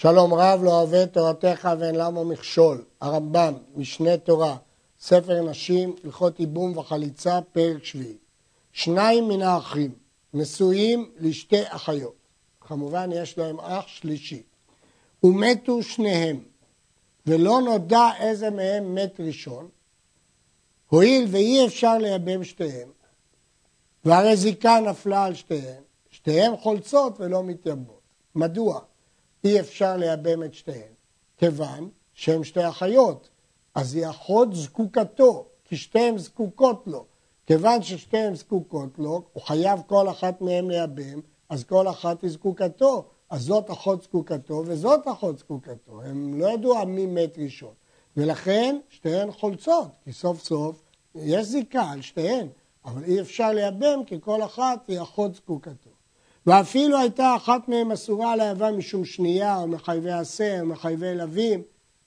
שלום 0.00 0.34
רב 0.34 0.60
לא 0.64 0.80
אוהב 0.80 1.06
תורתך 1.06 1.68
ואין 1.78 1.94
למה 1.94 2.24
מכשול. 2.24 2.84
הרמב"ם, 3.00 3.54
משנה 3.76 4.16
תורה, 4.16 4.56
ספר 5.00 5.42
נשים, 5.42 5.96
הלכות 6.04 6.40
ייבום 6.40 6.76
וחליצה, 6.76 7.40
פרק 7.52 7.84
שביעי. 7.84 8.16
שניים 8.72 9.28
מן 9.28 9.42
האחים 9.42 9.90
נשואים 10.34 11.10
לשתי 11.20 11.62
אחיות. 11.68 12.14
כמובן 12.60 13.10
יש 13.12 13.38
להם 13.38 13.60
אח 13.60 13.86
שלישי. 13.86 14.42
ומתו 15.22 15.82
שניהם, 15.82 16.40
ולא 17.26 17.60
נודע 17.60 18.08
איזה 18.18 18.50
מהם 18.50 18.94
מת 18.94 19.20
ראשון, 19.20 19.68
הואיל 20.88 21.26
ואי 21.30 21.66
אפשר 21.66 21.98
לייבם 21.98 22.44
שתיהם, 22.44 22.88
והרי 24.04 24.36
זיקה 24.36 24.80
נפלה 24.80 25.24
על 25.24 25.34
שתיהן, 25.34 25.82
שתיהן 26.10 26.56
חולצות 26.56 27.20
ולא 27.20 27.44
מתייבמות. 27.44 28.00
מדוע? 28.34 28.80
אי 29.44 29.60
אפשר 29.60 29.96
לייבם 29.96 30.42
את 30.42 30.54
שתיהן. 30.54 30.92
כיוון 31.36 31.88
שהן 32.14 32.44
שתי 32.44 32.68
אחיות, 32.68 33.28
אז 33.74 33.94
היא 33.94 34.10
אחות 34.10 34.48
זקוקתו, 34.54 35.46
כי 35.64 35.76
שתיהן 35.76 36.18
זקוקות 36.18 36.82
לו. 36.86 37.04
כיוון 37.46 37.82
ששתיהן 37.82 38.34
זקוקות 38.34 38.98
לו, 38.98 39.22
הוא 39.32 39.42
חייב 39.42 39.80
כל 39.86 40.08
אחת 40.10 40.40
מהן 40.40 40.70
לייבם, 40.70 41.20
אז 41.48 41.64
כל 41.64 41.88
אחת 41.88 42.22
היא 42.22 42.30
זקוקתו. 42.30 43.04
אז 43.30 43.42
זאת 43.42 43.70
אחות 43.70 44.02
זקוקתו 44.02 44.62
וזאת 44.66 45.00
אחות 45.12 45.38
זקוקתו. 45.38 46.02
הם 46.02 46.40
לא 46.40 46.46
ידעו 46.46 46.86
מי 46.86 47.06
מת 47.06 47.38
ראשון. 47.38 47.74
ולכן 48.16 48.78
שתיהן 48.88 49.32
חולצות, 49.32 49.88
כי 50.04 50.12
סוף 50.12 50.44
סוף 50.44 50.82
יש 51.14 51.46
זיקה 51.46 51.90
על 51.90 52.02
שתיהן, 52.02 52.48
אבל 52.84 53.04
אי 53.04 53.20
אפשר 53.20 53.52
לייבם 53.52 54.04
כי 54.06 54.16
כל 54.20 54.42
אחת 54.42 54.88
היא 54.88 55.02
אחות 55.02 55.34
זקוקתו. 55.34 55.90
ואפילו 56.48 56.98
הייתה 56.98 57.36
אחת 57.36 57.68
מהן 57.68 57.92
אסורה 57.92 58.36
לאהבה 58.36 58.72
משום 58.72 59.04
שנייה, 59.04 59.56
או 59.56 59.68
מחייבי 59.68 60.10
עשה, 60.10 60.60
או 60.60 60.66
מחייבי 60.66 61.14
לווים, 61.14 61.62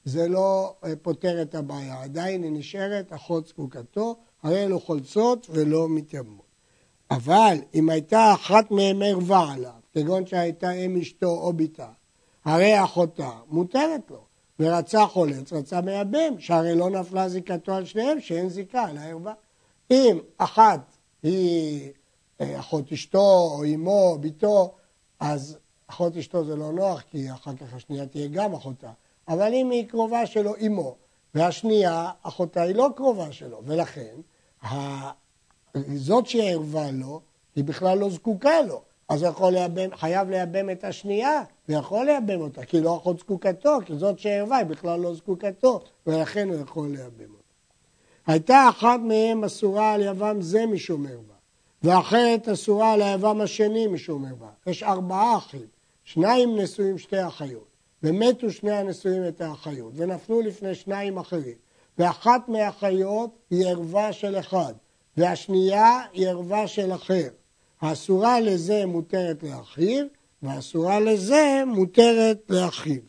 זה 0.06 0.28
לא 0.28 0.76
אה, 0.84 0.94
פותר 1.02 1.42
את 1.42 1.56
הבעיה. 1.56 2.04
עדיין 2.04 2.44
היא 2.44 2.52
נשארת 2.52 3.14
אחות 3.14 3.48
זקוקתו, 3.48 4.16
הרי 4.44 4.64
אלו 4.64 4.80
חולצות 4.80 5.48
ולא 5.50 5.90
מתייבמות. 5.90 6.46
אבל 7.12 7.58
אם 7.76 7.90
הייתה 7.90 8.34
אחת 8.34 8.72
מהן 8.72 9.02
ערווה 9.02 9.54
עליו, 9.54 9.72
כגון 9.94 10.26
שהייתה 10.26 10.72
אם 10.72 10.98
אשתו 10.98 11.30
או 11.30 11.54
בתה, 11.54 11.90
הרי 12.46 12.84
אחותה 12.84 13.32
מותרת 13.48 14.12
לו, 14.12 14.22
ורצה 14.60 15.06
חולץ, 15.06 15.54
רצה 15.54 15.82
מייבם, 15.82 16.40
שהרי 16.40 16.76
לא 16.76 16.90
נפלה 16.90 17.30
זיקתו 17.30 17.74
על 17.74 17.86
שניהם, 17.86 18.22
שאין 18.22 18.50
זיקה 18.50 18.84
על 18.84 18.98
הערווה. 18.98 19.34
אם 19.92 20.20
אחת 20.38 20.98
היא 21.24 21.90
אחות 22.60 22.92
אשתו, 22.92 23.50
או 23.52 23.64
אמו, 23.66 24.12
או 24.12 24.20
ביתו, 24.20 24.74
אז 25.20 25.58
אחות 25.88 26.18
אשתו 26.18 26.46
זה 26.46 26.56
לא 26.56 26.72
נוח, 26.72 27.02
כי 27.02 27.32
אחר 27.32 27.56
כך 27.56 27.74
השנייה 27.74 28.06
תהיה 28.06 28.28
גם 28.28 28.54
אחותה. 28.54 28.92
אבל 29.28 29.54
אם 29.54 29.70
היא 29.70 29.88
קרובה 29.88 30.26
שלו, 30.26 30.54
אמו, 30.68 30.96
והשנייה, 31.36 32.12
אחותה 32.22 32.62
היא 32.62 32.76
לא 32.76 32.90
קרובה 32.96 33.32
שלו, 33.32 33.62
ולכן 33.66 34.16
זאת 35.96 36.28
שערבה 36.28 36.92
לו, 36.92 37.22
היא 37.56 37.64
בכלל 37.64 37.98
לא 37.98 38.10
זקוקה 38.10 38.62
לו. 38.62 38.82
אז 39.10 39.24
יכול 39.24 39.54
לייבם, 39.54 39.96
חייב 39.96 40.30
לייבם 40.30 40.70
את 40.70 40.84
השנייה, 40.84 41.44
ויכול 41.70 42.06
לייבם 42.06 42.42
אותה, 42.42 42.66
כי 42.66 42.82
לא 42.82 42.98
אחות 42.98 43.20
זקוקתו, 43.20 43.78
כי 43.86 43.98
זאת 43.98 44.20
שערבה 44.20 44.58
היא 44.58 44.66
בכלל 44.66 45.00
לא 45.00 45.14
זקוקתו, 45.14 45.80
ולכן 46.08 46.50
הוא 46.50 46.62
יכול 46.62 46.88
לייבם 46.88 47.32
אותה. 47.32 47.42
הייתה 48.28 48.70
אחת 48.70 49.00
מהן 49.00 49.44
אסורה 49.44 49.94
על 49.94 50.02
יבם 50.02 50.42
זה 50.42 50.66
משום 50.66 51.06
ערווה, 51.06 51.31
ואחרת 51.84 52.48
אסורה 52.48 52.94
על 52.94 53.02
היבם 53.02 53.42
השני 53.42 53.88
משום 53.88 54.26
ערווה. 54.26 54.50
יש 54.68 54.84
ארבעה 54.84 55.38
אחים, 55.38 55.66
שניים 56.04 56.60
נשואים 56.60 56.98
שתי 56.98 57.28
אחיות, 57.28 57.68
ומתו 58.04 58.52
שני 58.52 58.72
הנשואים 58.72 59.28
את 59.28 59.42
האחיות, 59.42 59.94
ונפלו 59.96 60.42
לפני 60.42 60.76
שניים 60.76 61.18
אחרים, 61.18 61.56
ואחת 61.98 62.50
מהאחיות 62.50 63.38
היא 63.50 63.68
ערווה 63.68 64.14
של 64.14 64.40
אחד, 64.40 64.74
והשנייה 65.18 66.00
היא 66.14 66.28
ערווה 66.28 66.68
של 66.68 66.94
אחר. 66.94 67.28
האסורה 67.82 68.40
לזה 68.40 68.86
מותרת 68.86 69.44
לאחיו, 69.44 70.06
והאסורה 70.44 71.00
לזה 71.00 71.64
מותרת 71.68 72.38
לאחיו. 72.50 73.02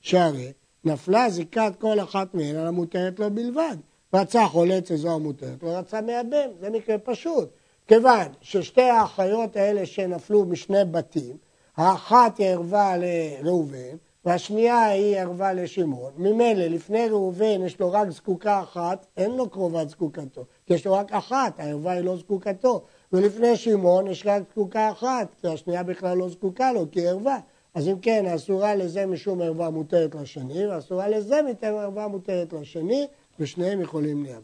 שהרי 0.00 0.52
נפלה 0.84 1.30
זיקת 1.30 1.72
כל 1.78 2.00
אחת 2.00 2.34
מהן 2.34 2.56
על 2.56 2.66
המותרת 2.66 3.18
לו 3.18 3.30
בלבד. 3.30 3.76
רצה 4.14 4.46
חולץ 4.46 4.90
איזו 4.90 5.14
המותרת, 5.14 5.62
לא 5.62 5.68
רצה 5.68 6.00
מייבם, 6.00 6.48
זה 6.60 6.70
מקרה 6.70 6.98
פשוט. 6.98 7.48
כיוון 7.88 8.26
ששתי 8.40 8.82
האחיות 8.82 9.56
האלה 9.56 9.86
שנפלו 9.86 10.44
משני 10.44 10.84
בתים, 10.90 11.36
האחת 11.76 12.38
היא 12.38 12.46
ערווה 12.46 12.94
לראובן, 12.96 13.96
והשנייה 14.24 14.86
היא 14.86 15.16
ערווה 15.16 15.52
לשמעון. 15.52 16.12
ממילא, 16.16 16.64
לפני 16.64 17.08
ראובן 17.08 17.62
יש 17.66 17.80
לו 17.80 17.92
רק 17.92 18.10
זקוקה 18.10 18.60
אחת, 18.60 19.06
אין 19.16 19.30
לו 19.30 19.50
קרובת 19.50 19.88
זקוקתו, 19.88 20.44
כי 20.66 20.74
יש 20.74 20.86
לו 20.86 20.92
רק 20.92 21.12
אחת, 21.12 21.60
הערווה 21.60 21.92
היא 21.92 22.00
לא 22.00 22.16
זקוקתו. 22.16 22.84
ולפני 23.12 23.56
שמעון 23.56 24.06
יש 24.06 24.26
רק 24.26 24.42
זקוקה 24.50 24.90
אחת, 24.90 25.34
כי 25.40 25.48
השנייה 25.48 25.82
בכלל 25.82 26.18
לא 26.18 26.28
זקוקה 26.28 26.72
לו, 26.72 26.90
כי 26.90 27.00
היא 27.00 27.08
ערווה. 27.08 27.38
אז 27.74 27.88
אם 27.88 27.98
כן, 27.98 28.26
אסורה 28.26 28.74
לזה 28.74 29.06
משום 29.06 29.40
ערווה 29.40 29.70
מותרת 29.70 30.14
לשני, 30.14 30.66
ואסורה 30.66 31.08
לזה 31.08 31.40
משום 31.42 31.78
ערווה 31.78 32.08
מותרת 32.08 32.52
לשני, 32.52 33.06
ושניהם 33.40 33.80
יכולים 33.80 34.22
לייבם. 34.24 34.40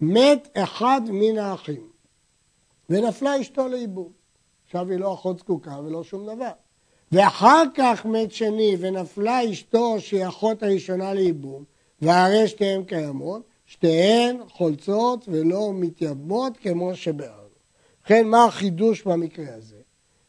מת 0.00 0.48
אחד 0.54 1.00
מן 1.08 1.38
האחים, 1.38 1.93
ונפלה 2.90 3.40
אשתו 3.40 3.68
לאיבום. 3.68 4.08
עכשיו 4.66 4.90
היא 4.90 4.98
לא 4.98 5.14
אחות 5.14 5.38
זקוקה 5.38 5.78
ולא 5.84 6.04
שום 6.04 6.26
דבר. 6.26 6.50
ואחר 7.12 7.62
כך 7.74 8.06
מת 8.06 8.32
שני, 8.32 8.76
ונפלה 8.80 9.50
אשתו 9.50 10.00
שהיא 10.00 10.26
אחות 10.28 10.62
הראשונה 10.62 11.14
לאיבום, 11.14 11.64
והרי 12.02 12.48
שתיהן 12.48 12.84
קיימות, 12.84 13.42
שתיהן 13.66 14.36
חולצות 14.48 15.24
ולא 15.28 15.70
מתייבמות 15.74 16.56
כמו 16.56 16.94
שבארנו. 16.94 17.44
ובכן, 18.00 18.26
מה 18.26 18.44
החידוש 18.44 19.02
במקרה 19.02 19.54
הזה? 19.54 19.76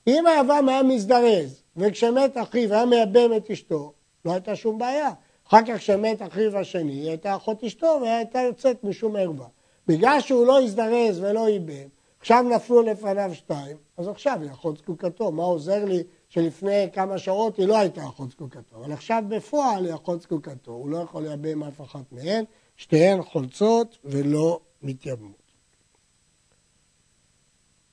אם 0.08 0.28
היבם 0.28 0.70
היה 0.70 0.84
מזדרז, 0.84 1.62
וכשמת 1.78 2.38
אחיו 2.38 2.74
היה 2.74 2.86
מייבם 2.86 3.34
את 3.38 3.52
אשתו, 3.52 3.94
לא 4.26 4.32
הייתה 4.32 4.56
שום 4.56 4.78
בעיה. 4.78 5.10
אחר 5.48 5.62
כך 5.68 5.78
כשמת 5.78 6.22
אחיו 6.22 6.58
השני, 6.58 6.94
היא 6.94 7.10
הייתה 7.10 7.36
אחות 7.36 7.64
אשתו 7.64 8.00
והייתה 8.02 8.40
יוצאת 8.40 8.84
משום 8.84 9.16
ערווה. 9.16 9.48
בגלל 9.88 10.20
שהוא 10.20 10.48
לא 10.48 10.62
הזדרז 10.62 11.20
ולא 11.20 11.50
ייבם, 11.50 11.88
עכשיו 12.26 12.44
נפלו 12.56 12.82
לפניו 12.82 13.32
שתיים, 13.34 13.78
אז 13.98 14.08
עכשיו 14.08 14.40
היא 14.42 14.52
אחות 14.52 14.78
זקוקתו. 14.78 15.32
מה 15.32 15.44
עוזר 15.44 15.86
לי 15.86 16.04
שלפני 16.30 16.88
כמה 16.94 17.18
שעות 17.18 17.58
היא 17.58 17.68
לא 17.68 17.78
הייתה 17.78 18.06
אחות 18.06 18.32
זקוקתו, 18.32 18.76
אבל 18.76 18.92
עכשיו 18.92 19.24
בפועל 19.28 19.86
היא 19.86 19.94
אחות 19.94 20.22
זקוקתו, 20.22 20.72
הוא 20.72 20.90
לא 20.90 20.98
יכול 20.98 21.24
לייבם 21.24 21.64
אף 21.64 21.82
אחת 21.82 22.12
מהן, 22.12 22.44
שתיהן 22.76 23.24
חולצות 23.24 23.98
ולא 24.04 24.60
מתייבמות. 24.82 25.52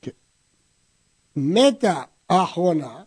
כן. 0.03 0.10
מתה 1.37 2.03
האחרונה, 2.28 3.03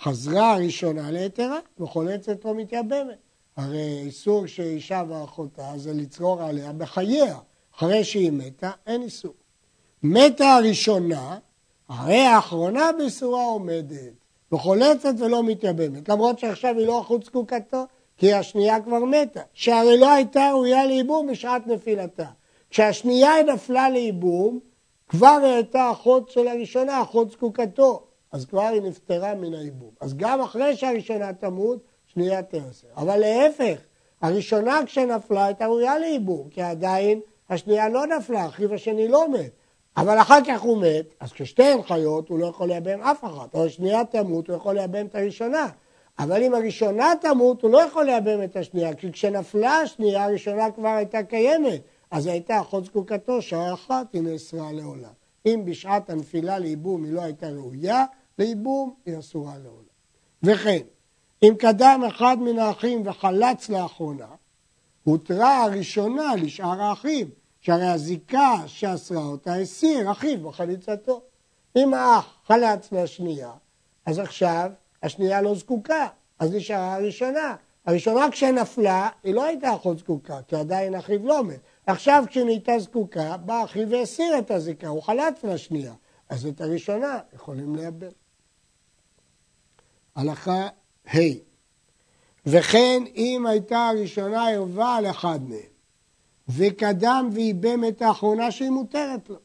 חזרה 0.00 0.54
הראשונה 0.54 1.10
ליתרה 1.10 1.58
וחולצת 1.80 2.44
או 2.44 2.54
מתייבמת. 2.54 3.18
הרי 3.56 3.98
איסור 3.98 4.46
שאישה 4.46 5.02
ואחותה 5.08 5.72
זה 5.76 5.92
לצרור 5.92 6.42
עליה 6.42 6.72
בחייה. 6.72 7.38
אחרי 7.76 8.04
שהיא 8.04 8.32
מתה, 8.32 8.70
אין 8.86 9.02
איסור. 9.02 9.34
מתה 10.02 10.52
הראשונה, 10.52 11.38
הרי 11.88 12.20
האחרונה 12.20 12.90
באיסורה 12.98 13.44
עומדת, 13.44 14.12
וחולצת 14.52 15.14
ולא 15.18 15.42
מתייבמת, 15.42 16.08
למרות 16.08 16.38
שעכשיו 16.38 16.78
היא 16.78 16.86
לא 16.86 17.00
אחוז 17.00 17.20
זקוקתו, 17.24 17.84
כי 18.16 18.32
השנייה 18.32 18.80
כבר 18.80 19.04
מתה, 19.04 19.40
שהרי 19.52 19.98
לא 19.98 20.10
הייתה 20.10 20.50
ראויה 20.52 20.86
לייבום 20.86 21.26
בשעת 21.26 21.66
נפילתה. 21.66 22.26
כשהשנייה 22.70 23.42
נפלה 23.42 23.90
לייבום, 23.90 24.58
כבר 25.08 25.38
הייתה 25.42 25.90
אחות 25.90 26.30
של 26.30 26.48
הראשונה, 26.48 27.02
אחות 27.02 27.30
זקוקתו, 27.30 28.02
אז 28.32 28.44
כבר 28.46 28.66
היא 28.66 28.82
נפטרה 28.82 29.34
מן 29.34 29.54
הייבום. 29.54 29.90
אז 30.00 30.14
גם 30.14 30.40
אחרי 30.40 30.76
שהראשונה 30.76 31.32
תמות, 31.32 31.78
שנייה 32.06 32.42
אסורה. 32.42 32.86
אבל 32.96 33.16
להפך, 33.16 33.78
הראשונה 34.22 34.80
כשנפלה 34.86 35.44
הייתה 35.44 35.66
ראויה 35.66 35.98
לייבום, 35.98 36.48
כי 36.50 36.62
עדיין 36.62 37.20
השנייה 37.50 37.88
לא 37.88 38.06
נפלה, 38.06 38.46
אחיו 38.46 38.74
השני 38.74 39.08
לא 39.08 39.28
מת. 39.28 39.57
אבל 40.00 40.18
אחר 40.20 40.38
כך 40.46 40.60
הוא 40.60 40.82
מת, 40.82 41.14
אז 41.20 41.32
כששתיהן 41.32 41.82
חיות 41.82 42.28
הוא 42.28 42.38
לא 42.38 42.46
יכול 42.46 42.68
לייבם 42.68 43.00
אף 43.00 43.24
אחת, 43.24 43.54
אם 43.54 43.64
השנייה 43.64 44.04
תמות 44.04 44.48
הוא 44.48 44.56
יכול 44.56 44.74
לייבם 44.74 45.06
את 45.06 45.14
הראשונה. 45.14 45.66
אבל 46.18 46.42
אם 46.42 46.54
הראשונה 46.54 47.12
תמות 47.20 47.62
הוא 47.62 47.70
לא 47.70 47.82
יכול 47.82 48.04
לייבם 48.04 48.42
את 48.42 48.56
השנייה, 48.56 48.94
כי 48.94 49.12
כשנפלה 49.12 49.76
השנייה 49.76 50.24
הראשונה 50.24 50.70
כבר 50.70 50.88
הייתה 50.88 51.22
קיימת, 51.22 51.80
אז 52.10 52.26
הייתה 52.26 52.60
אחות 52.60 52.84
זקוקתו 52.84 53.42
שעה 53.42 53.74
אחת 53.74 54.06
היא 54.12 54.22
נאסרה 54.22 54.72
לעולם. 54.72 55.10
אם 55.46 55.62
בשעת 55.64 56.10
הנפילה 56.10 56.58
לייבום 56.58 57.04
היא 57.04 57.12
לא 57.12 57.22
הייתה 57.22 57.48
ראויה, 57.48 58.04
לייבום 58.38 58.94
היא 59.06 59.18
אסורה 59.18 59.52
לעולם. 59.62 59.88
וכן, 60.42 60.86
אם 61.42 61.54
קדם 61.58 62.02
אחד 62.08 62.36
מן 62.40 62.58
האחים 62.58 63.02
וחלץ 63.04 63.68
לאחרונה, 63.68 64.28
הותרה 65.04 65.64
הראשונה 65.64 66.34
לשאר 66.36 66.82
האחים, 66.82 67.28
שהרי 67.60 67.86
הזיקה 67.86 68.54
שאסרה 68.66 69.22
אותה 69.22 69.54
הסיר 69.54 70.12
אחיו 70.12 70.42
בחליצתו. 70.42 71.22
אם 71.76 71.94
האח 71.94 72.34
חלץ 72.46 72.92
מהשנייה, 72.92 73.52
אז 74.06 74.18
עכשיו 74.18 74.70
השנייה 75.02 75.42
לא 75.42 75.54
זקוקה, 75.54 76.06
אז 76.38 76.54
נשארה 76.54 76.94
הראשונה. 76.94 77.56
הראשונה 77.86 78.30
כשנפלה, 78.30 79.08
היא 79.22 79.34
לא 79.34 79.44
הייתה 79.44 79.74
אחות 79.74 79.98
זקוקה, 79.98 80.42
כי 80.42 80.56
עדיין 80.56 80.94
אחיו 80.94 81.26
לא 81.26 81.44
מת. 81.44 81.60
עכשיו 81.86 82.24
כשנהייתה 82.28 82.78
זקוקה, 82.78 83.36
בא 83.36 83.64
אחיו 83.64 83.90
והסיר 83.90 84.38
את 84.38 84.50
הזיקה, 84.50 84.88
הוא 84.88 85.02
חלץ 85.02 85.44
לשנייה. 85.44 85.94
אז 86.28 86.46
את 86.46 86.60
הראשונה 86.60 87.18
יכולים 87.34 87.76
לייבם. 87.76 88.08
הלכה 90.16 90.68
ה' 91.14 91.18
וכן 92.46 93.02
אם 93.16 93.46
הייתה 93.46 93.88
הראשונה 93.88 94.48
ערווה 94.48 94.96
על 94.96 95.10
אחד 95.10 95.40
מהם, 95.48 95.58
וקדם 96.48 97.28
וייבם 97.32 97.84
את 97.88 98.02
האחרונה 98.02 98.50
שהיא 98.50 98.70
מותרת 98.70 99.28
לו. 99.28 99.36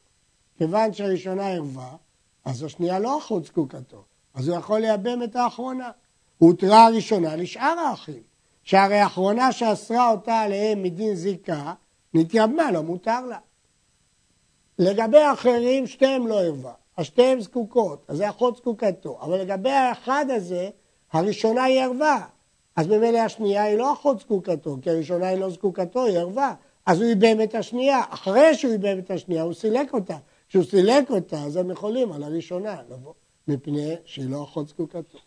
כיוון 0.58 0.94
שהראשונה 0.94 1.50
ערווה, 1.50 1.96
אז 2.46 2.64
השנייה 2.64 3.00
לא 3.00 3.18
אחות 3.18 3.46
זקוקתו, 3.46 4.04
אז 4.34 4.48
הוא 4.48 4.58
יכול 4.58 4.80
לייבם 4.80 5.24
את 5.24 5.36
האחרונה. 5.36 5.92
הותרה 6.38 6.86
הראשונה 6.86 7.36
לשאר 7.36 7.80
האחים, 7.80 8.24
שהרי 8.64 9.00
האחרונה 9.00 9.52
שאסרה 9.52 10.12
אותה 10.12 10.40
עליהם 10.40 10.84
מדין 10.84 11.16
זיקה, 11.16 11.74
נתייבמה, 12.14 12.72
לא 12.72 12.84
מותר 12.84 13.26
לה. 13.26 13.38
לגבי 14.80 15.22
האחרים, 15.22 15.88
שתיהם 15.88 16.28
לא 16.28 16.42
ערווה, 16.42 16.74
אז 16.98 17.06
שתיהם 17.06 17.42
זקוקות, 17.42 18.06
אז 18.08 18.18
זה 18.18 18.30
אחות 18.30 18.58
זקוקתו, 18.58 19.20
אבל 19.22 19.42
לגבי 19.42 19.72
האחד 19.72 20.26
הזה, 20.30 20.70
הראשונה 21.12 21.64
היא 21.64 21.82
ערווה, 21.82 22.26
אז 22.76 22.88
ממילא 22.88 23.18
השנייה 23.18 23.64
היא 23.64 23.78
לא 23.78 23.94
אחות 23.94 24.20
זקוקתו, 24.20 24.78
כי 24.82 24.90
הראשונה 24.90 25.28
היא 25.28 25.38
לא 25.38 25.50
זקוקתו, 25.50 26.06
היא 26.06 26.18
ערווה. 26.18 26.54
אז 26.86 27.02
הוא 27.02 27.10
איבם 27.10 27.42
את 27.42 27.56
השנייה, 27.56 28.02
אחרי 28.10 28.56
שהוא 28.56 28.74
איבם 28.74 29.00
את 29.00 29.12
השנייה 29.12 29.44
הוא 29.44 29.54
סילק 29.54 29.94
אותה. 29.94 30.18
כשהוא 30.50 30.64
סילק 30.64 31.12
אותה, 31.12 31.44
אז 31.44 31.56
הם 31.56 31.72
יכולים 31.72 32.12
על 32.12 32.24
הראשונה 32.24 32.76
לבוא, 32.90 33.14
מפני 33.48 33.96
שהיא 34.06 34.30
לא 34.30 34.44
אחות 34.44 34.68
זקוקתו. 34.68 35.18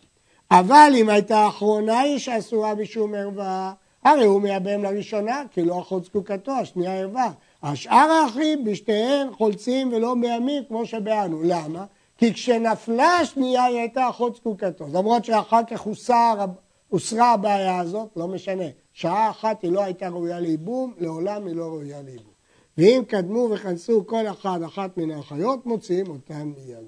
אבל 0.51 0.93
אם 0.97 1.09
הייתה 1.09 1.39
האחרונה 1.39 2.01
היא 2.01 2.19
שאסורה 2.19 2.75
בשום 2.75 3.15
ערווה, 3.15 3.73
הרי 4.05 4.25
הוא 4.25 4.41
מייבם 4.41 4.83
לראשונה, 4.83 5.43
כי 5.53 5.63
לא 5.63 5.81
אחות 5.81 6.05
זקוקתו, 6.05 6.53
השנייה 6.53 7.01
ערווה. 7.01 7.31
השאר 7.63 8.11
האחים 8.11 8.65
בשתיהן 8.65 9.33
חולצים 9.33 9.93
ולא 9.93 10.17
מיימים 10.17 10.63
כמו 10.69 10.87
שבאנו. 10.87 11.43
למה? 11.43 11.85
כי 12.19 12.35
כשנפלה 12.35 13.17
השנייה 13.17 13.65
היא 13.65 13.79
הייתה 13.79 14.09
אחות 14.09 14.37
זקוקתו. 14.37 14.87
למרות 14.93 15.25
שאחר 15.25 15.61
כך 15.71 15.81
הוסר, 15.81 16.45
הוסרה 16.89 17.33
הבעיה 17.33 17.81
הזאת, 17.81 18.09
לא 18.17 18.29
משנה. 18.29 18.65
שעה 18.93 19.31
אחת 19.31 19.63
היא 19.63 19.73
לא 19.73 19.83
הייתה 19.83 20.09
ראויה 20.09 20.41
לייבום, 20.41 20.95
לעולם 20.99 21.47
היא 21.47 21.57
לא 21.57 21.65
ראויה 21.65 22.03
לייבום. 22.03 22.33
ואם 22.79 23.03
קדמו 23.09 23.49
וכנסו 23.51 24.07
כל 24.07 24.27
אחד 24.27 24.63
אחת 24.63 24.97
מן 24.97 25.11
האחיות, 25.11 25.67
מוציאים 25.67 26.11
אותם 26.11 26.53
מידה. 26.57 26.79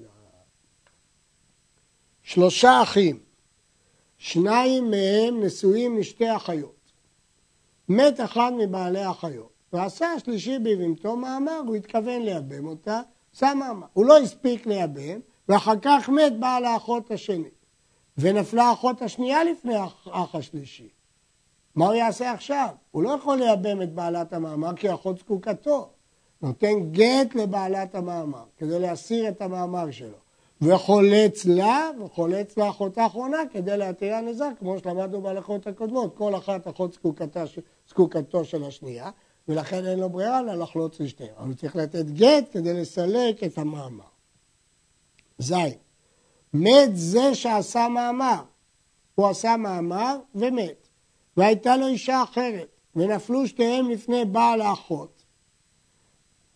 שלושה 2.21 2.81
אחים, 2.83 3.19
שניים 4.17 4.91
מהם 4.91 5.43
נשואים 5.43 5.97
לשתי 5.97 6.35
אחיות. 6.35 6.75
מת 7.89 8.19
אחד 8.19 8.51
מבעלי 8.57 8.99
האחיות, 8.99 9.49
ועשה 9.73 10.11
השלישי 10.11 10.59
ביבימתו 10.59 11.15
מאמר, 11.15 11.61
הוא 11.67 11.75
התכוון 11.75 12.21
לייבם 12.21 12.67
אותה, 12.67 13.01
עשה 13.35 13.53
מאמר. 13.53 13.87
הוא 13.93 14.05
לא 14.05 14.17
הספיק 14.17 14.67
לייבם, 14.67 15.19
ואחר 15.49 15.79
כך 15.81 16.09
מת 16.09 16.39
בעל 16.39 16.65
האחות 16.65 17.11
השני. 17.11 17.49
ונפלה 18.19 18.63
האחות 18.63 19.01
השנייה 19.01 19.43
לפני 19.43 19.75
האח 19.75 20.35
השלישי. 20.35 20.89
מה 21.75 21.85
הוא 21.85 21.93
יעשה 21.93 22.31
עכשיו? 22.31 22.69
הוא 22.91 23.03
לא 23.03 23.09
יכול 23.09 23.37
לייבם 23.37 23.81
את 23.81 23.93
בעלת 23.93 24.33
המאמר 24.33 24.75
כי 24.75 24.93
אחות 24.93 25.17
זקוקתו. 25.19 25.89
נותן 26.41 26.91
גט 26.91 27.35
לבעלת 27.35 27.95
המאמר 27.95 28.43
כדי 28.57 28.79
להסיר 28.79 29.27
את 29.29 29.41
המאמר 29.41 29.91
שלו. 29.91 30.17
וחולץ 30.61 31.45
לה, 31.45 31.89
וחולץ 32.03 32.57
לאחות 32.57 32.97
האחרונה 32.97 33.37
כדי 33.51 33.77
להתיר 33.77 34.21
נזק, 34.21 34.51
כמו 34.59 34.79
שלמדנו 34.79 35.21
בהלכות 35.21 35.67
הקודמות, 35.67 36.17
כל 36.17 36.35
אחת 36.35 36.67
אחות 36.67 36.93
זקוקתה, 36.93 37.43
זקוקתו 37.89 38.45
של 38.45 38.63
השנייה, 38.63 39.09
ולכן 39.47 39.85
אין 39.85 39.99
לו 39.99 40.09
ברירה 40.09 40.39
אלא 40.39 40.55
לחלוץ 40.55 40.99
לשתיהם. 40.99 41.33
אבל 41.37 41.47
הוא 41.47 41.55
צריך 41.55 41.75
לתת 41.75 42.05
גט 42.05 42.43
כדי 42.51 42.73
לסלק 42.73 43.43
את 43.43 43.57
המאמר. 43.57 44.03
ז' 45.39 45.53
מת 46.53 46.89
זה 46.93 47.35
שעשה 47.35 47.87
מאמר. 47.87 48.43
הוא 49.15 49.27
עשה 49.27 49.57
מאמר 49.57 50.17
ומת. 50.35 50.87
והייתה 51.37 51.77
לו 51.77 51.87
אישה 51.87 52.23
אחרת, 52.23 52.67
ונפלו 52.95 53.47
שתיהם 53.47 53.89
לפני 53.89 54.25
בעל 54.25 54.61
האחות. 54.61 55.23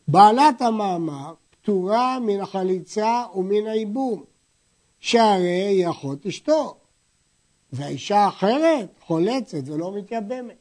בעלת 0.07 0.61
המאמר 0.61 1.33
פטורה 1.49 2.19
מן 2.19 2.41
החליצה 2.41 3.23
ומן 3.35 3.67
הייבום, 3.67 4.23
שהרי 4.99 5.61
היא 5.61 5.89
אחות 5.89 6.25
אשתו, 6.25 6.77
והאישה 7.73 8.17
האחרת 8.17 8.99
חולצת 9.01 9.61
ולא 9.65 9.97
מתייבמת. 9.97 10.55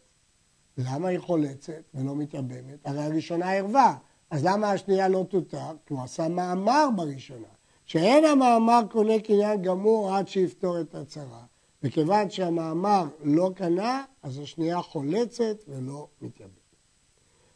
למה 0.79 1.08
היא 1.08 1.19
חולצת 1.19 1.82
ולא 1.94 2.17
מתייבמת? 2.17 2.79
הרי 2.84 3.02
הראשונה 3.02 3.52
ערווה, 3.52 3.96
אז 4.31 4.44
למה 4.44 4.70
השנייה 4.70 5.08
לא 5.08 5.25
תותר? 5.29 5.70
כי 5.87 5.94
הוא 5.94 6.02
עשה 6.02 6.29
מאמר 6.29 6.88
בראשונה. 6.96 7.49
שאין 7.93 8.25
המאמר 8.25 8.81
קונה 8.91 9.21
קניין 9.21 9.62
גמור 9.62 10.15
עד 10.15 10.29
שיפתור 10.29 10.81
את 10.81 10.94
הצרה. 10.94 11.44
וכיוון 11.83 12.31
שהמאמר 12.31 13.05
לא 13.23 13.50
קנה, 13.55 14.05
אז 14.23 14.39
השנייה 14.39 14.83
חולצת 14.83 15.56
ולא 15.69 16.06
מתייבמת. 16.23 16.53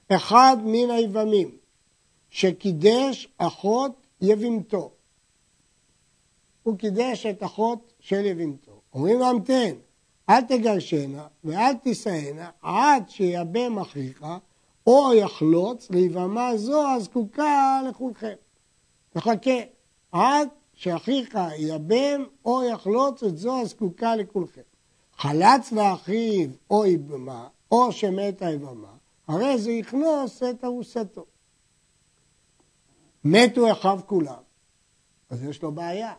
אחד 0.08 0.56
מן 0.64 0.90
היבמים 0.90 1.56
שקידש 2.30 3.28
אחות 3.38 3.92
יבימתו. 4.20 4.90
הוא 6.62 6.78
קידש 6.78 7.26
את 7.26 7.42
אחות 7.42 7.92
של 8.00 8.24
יבימתו. 8.26 8.80
אומרים 8.94 9.18
לו 9.18 9.26
המתן, 9.26 9.74
אל 10.30 10.40
תגרשנה 10.40 11.26
ואל 11.44 11.74
תישאנה 11.74 12.50
עד 12.62 13.10
שיבם 13.10 13.78
אחיך 13.78 14.24
או 14.86 15.14
יחלוץ 15.14 15.90
ליבמה 15.90 16.56
זו 16.56 16.88
הזקוקה 16.88 17.80
לכולכם. 17.88 18.34
תחכה 19.10 19.75
עד 20.16 20.48
שאחיך 20.74 21.38
ייבם 21.58 22.24
או 22.44 22.62
יחלוץ 22.64 23.22
את 23.22 23.38
זו 23.38 23.60
הזקוקה 23.60 24.16
לכולכם. 24.16 24.60
חלץ 25.16 25.72
לאחיו 25.72 26.48
או 26.70 26.86
יבמה, 26.86 27.48
או 27.72 27.92
שמתה 27.92 28.50
יבמה, 28.50 28.92
הרי 29.28 29.58
זה 29.58 29.70
יכנוס 29.70 30.42
את 30.42 30.64
ארוסתו. 30.64 31.24
מתו 33.24 33.72
אחיו 33.72 34.00
כולם, 34.06 34.42
אז 35.30 35.44
יש 35.44 35.62
לו 35.62 35.72
בעיה. 35.72 36.14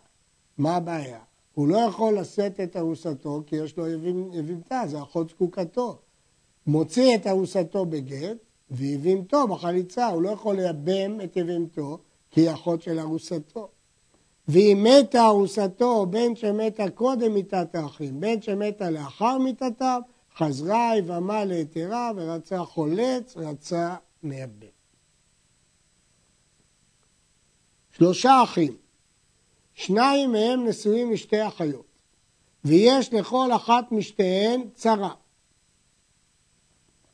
מה 0.58 0.76
הבעיה? 0.76 1.20
הוא 1.54 1.68
לא 1.68 1.78
יכול 1.78 2.20
לשאת 2.20 2.60
את 2.60 2.76
ארוסתו 2.76 3.44
כי 3.48 3.56
יש 3.56 3.78
לו 3.78 3.88
יבימתה, 4.34 4.82
זה 4.88 5.02
אחות 5.02 5.30
זקוקתו. 5.30 5.98
מוציא 6.68 7.16
את 7.16 7.28
ארוסתו 7.28 7.86
בגט 7.86 8.38
ויבימתו 8.72 9.48
בחליצה, 9.48 10.08
הוא 10.08 10.22
לא 10.22 10.30
יכול 10.30 10.56
לייבם 10.56 11.22
את 11.24 11.38
יבימתו 11.38 12.00
כי 12.32 12.42
היא 12.42 12.52
אחות 12.54 12.82
של 12.82 13.00
ארוסתו. 13.00 13.70
ואם 14.48 14.86
מתה 14.90 15.26
ארוסתו, 15.26 16.06
בין 16.06 16.36
שמתה 16.36 16.90
קודם 16.90 17.34
מיתת 17.34 17.76
האחים, 17.76 18.20
בין 18.20 18.42
שמתה 18.42 18.90
לאחר 18.90 19.38
מיתתם, 19.38 20.00
חזרה 20.38 20.90
היבמה 20.90 21.46
ליתרה 21.46 22.12
ורצה 22.16 22.66
חולץ, 22.66 23.38
רצה 23.38 23.96
מייבם. 24.24 24.68
שלושה 27.92 28.44
אחים, 28.44 28.78
שניים 29.74 30.32
מהם 30.32 30.68
נשואים 30.68 31.14
משתי 31.14 31.48
אחיות, 31.48 32.02
ויש 32.66 33.14
לכל 33.14 33.50
אחת 33.56 33.92
משתיהן 33.92 34.62
צרה. 34.74 35.14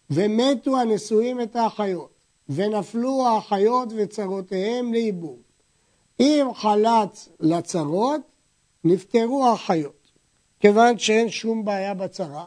ומתו 0.09 0.79
הנשואים 0.79 1.41
את 1.41 1.55
האחיות, 1.55 2.13
ונפלו 2.49 3.27
האחיות 3.27 3.89
וצרותיהם 3.97 4.93
לאיבום. 4.93 5.42
אם 6.20 6.48
חלץ 6.53 7.29
לצרות, 7.39 8.22
נפטרו 8.84 9.46
האחיות. 9.46 10.12
כיוון 10.60 10.98
שאין 10.98 11.29
שום 11.29 11.65
בעיה 11.65 11.93
בצרה, 11.93 12.46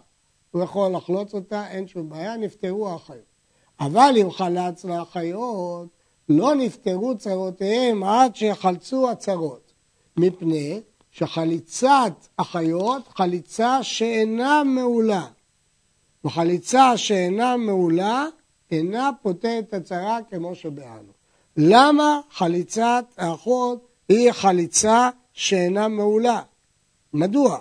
הוא 0.51 0.63
יכול 0.63 0.93
לחלוץ 0.93 1.35
אותה, 1.35 1.69
אין 1.69 1.89
שום 1.89 2.09
בעיה, 2.09 2.37
נפטרו 2.37 2.89
האחיות. 2.89 3.37
אבל 3.81 4.15
אם 4.21 4.31
חלץ 4.31 4.85
לאחיות, 4.85 5.89
לא 6.29 6.55
נפטרו 6.55 7.19
צרותיהם 7.19 8.03
עד 8.03 8.37
שיחלצו 8.37 9.11
הצרות, 9.11 9.73
מפני 10.17 10.81
שחליצת 11.11 12.27
אחיות, 12.37 13.09
חליצה 13.09 13.83
שאינה 13.83 14.63
מעולה. 14.65 15.27
וחליצה 16.25 16.97
שאינה 16.97 17.57
מעולה, 17.57 18.27
אינה 18.71 19.11
פותרת 19.23 19.75
הצרה 19.75 20.19
כמו 20.31 20.55
שבאנו. 20.55 21.16
למה 21.57 22.21
חליצת 22.31 23.05
האחות 23.17 23.89
היא 24.09 24.33
חליצה 24.33 25.11
שאינה 25.33 25.89
מעולה? 25.89 26.43
מדוע? 27.13 27.59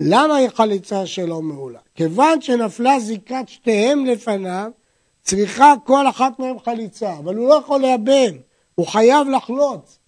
למה 0.00 0.36
היא 0.36 0.48
חליצה 0.48 1.06
שלא 1.06 1.42
מעולה? 1.42 1.78
כיוון 1.94 2.40
שנפלה 2.40 3.00
זיקת 3.00 3.44
שתיהם 3.46 4.06
לפניו, 4.06 4.70
צריכה 5.22 5.74
כל 5.84 6.08
אחת 6.08 6.38
מהן 6.38 6.58
חליצה, 6.64 7.18
אבל 7.18 7.36
הוא 7.36 7.48
לא 7.48 7.54
יכול 7.54 7.80
לייבם, 7.80 8.38
הוא 8.74 8.86
חייב 8.86 9.28
לחלוץ, 9.28 9.98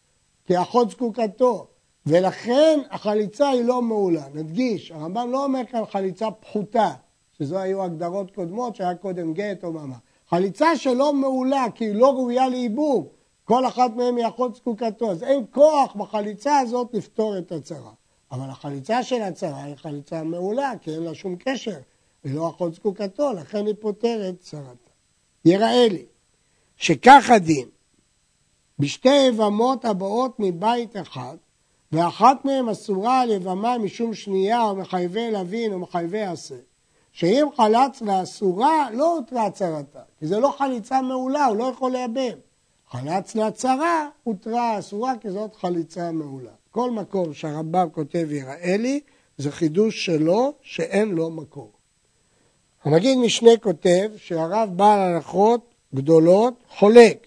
כי 0.47 0.62
אחות 0.62 0.91
זקוקתו. 0.91 1.67
ולכן 2.07 2.81
החליצה 2.91 3.49
היא 3.49 3.64
לא 3.64 3.83
מעולה. 3.83 4.25
נדגיש, 4.35 4.91
הרמב"ם 4.91 5.31
לא 5.33 5.45
אומר 5.45 5.61
כאן 5.71 5.81
חליצה 5.91 6.31
פחותה, 6.31 6.91
שזו 7.38 7.59
היו 7.59 7.83
הגדרות 7.83 8.31
קודמות 8.35 8.76
שהיה 8.76 8.95
קודם 8.95 9.35
גט 9.35 9.64
או 9.64 9.73
מאמר. 9.73 9.97
חליצה 10.31 10.76
שלא 10.76 11.12
מעולה, 11.12 11.66
כי 11.75 11.85
היא 11.85 11.95
לא 11.95 12.12
ראויה 12.12 12.49
לייבום, 12.49 13.07
כל 13.45 13.66
אחת 13.66 13.90
מהן 13.97 14.16
היא 14.16 14.28
אחות 14.28 14.54
זקוקתו, 14.54 15.11
אז 15.11 15.23
אין 15.23 15.45
כוח 15.50 15.95
בחליצה 15.97 16.59
הזאת 16.59 16.88
לפתור 16.93 17.38
את 17.38 17.52
הצרה. 17.52 17.93
אבל 18.33 18.50
החליצה 18.50 19.02
של 19.02 19.23
הצרה 19.23 19.62
היא 19.62 19.76
חליצה 19.76 20.23
מעולה, 20.23 20.73
כי 20.81 20.90
אין 20.90 21.02
לה 21.02 21.14
שום 21.14 21.37
קשר, 21.37 21.78
היא 22.25 22.35
לא 22.35 22.49
אחות 22.49 22.75
זקוקתו, 22.75 23.33
לכן 23.33 23.66
היא 23.66 23.75
פותרת 23.81 24.40
צרתה. 24.40 24.90
יראה 25.45 25.88
לי 25.88 26.04
שכך 26.76 27.31
הדין 27.31 27.69
בשתי 28.78 29.26
יבמות 29.28 29.85
הבאות 29.85 30.37
מבית 30.38 30.97
אחד, 30.97 31.37
ואחת 31.93 32.45
מהן 32.45 32.69
אסורה 32.69 33.21
על 33.21 33.31
יבמה 33.31 33.78
משום 33.78 34.14
שנייה 34.14 34.62
או 34.62 34.76
מחייבי 34.76 35.31
לוין 35.31 35.73
או 35.73 35.78
מחייבי 35.78 36.23
עשה, 36.23 36.54
שאם 37.14 37.47
חלץ 37.56 38.02
לאסורה 38.02 38.88
לא 38.92 39.16
הותרה 39.16 39.50
צרתה, 39.50 40.00
כי 40.18 40.26
זה 40.26 40.38
לא 40.38 40.54
חליצה 40.59 41.02
מעולה, 41.02 41.47
הוא 41.47 41.56
לא 41.56 41.64
יכול 41.64 41.92
לייבם. 41.92 42.38
חלץ 42.90 43.35
להצהרה, 43.35 44.09
הותרה 44.25 44.78
אסורה 44.78 45.12
כי 45.21 45.30
זאת 45.30 45.54
חליצה 45.54 46.12
מעולה. 46.12 46.50
כל 46.71 46.90
מקום 46.90 47.35
שהרמב"ם 47.35 47.88
כותב 47.92 48.33
יראה 48.33 48.76
לי, 48.76 49.00
זה 49.38 49.52
חידוש 49.52 50.06
שלו 50.06 50.52
שאין 50.62 51.09
לו 51.09 51.30
מקור. 51.30 51.71
המגיד 52.85 53.18
משנה 53.18 53.50
כותב 53.62 54.11
שהרב 54.16 54.71
בעל 54.76 55.00
הלכות 55.00 55.75
גדולות 55.94 56.54
חולק, 56.68 57.26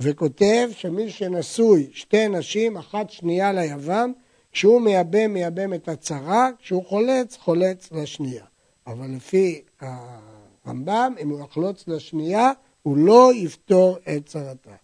וכותב 0.00 0.68
שמי 0.72 1.10
שנשוי 1.10 1.90
שתי 1.92 2.28
נשים, 2.28 2.76
אחת 2.76 3.10
שנייה 3.10 3.52
ליבם, 3.52 4.12
כשהוא 4.52 4.80
מייבם, 4.80 5.32
מייבם 5.32 5.74
את 5.74 5.88
הצרה, 5.88 6.50
כשהוא 6.58 6.84
חולץ, 6.84 7.36
חולץ 7.36 7.92
לשנייה. 7.92 8.44
אבל 8.92 9.10
לפי 9.16 9.62
הרמב"ם, 9.80 11.14
אם 11.20 11.28
הוא 11.30 11.40
יחלוץ 11.40 11.88
לשנייה, 11.88 12.52
הוא 12.82 12.96
לא 12.96 13.30
יפתור 13.34 13.98
את 14.16 14.26
צרתה. 14.26 14.74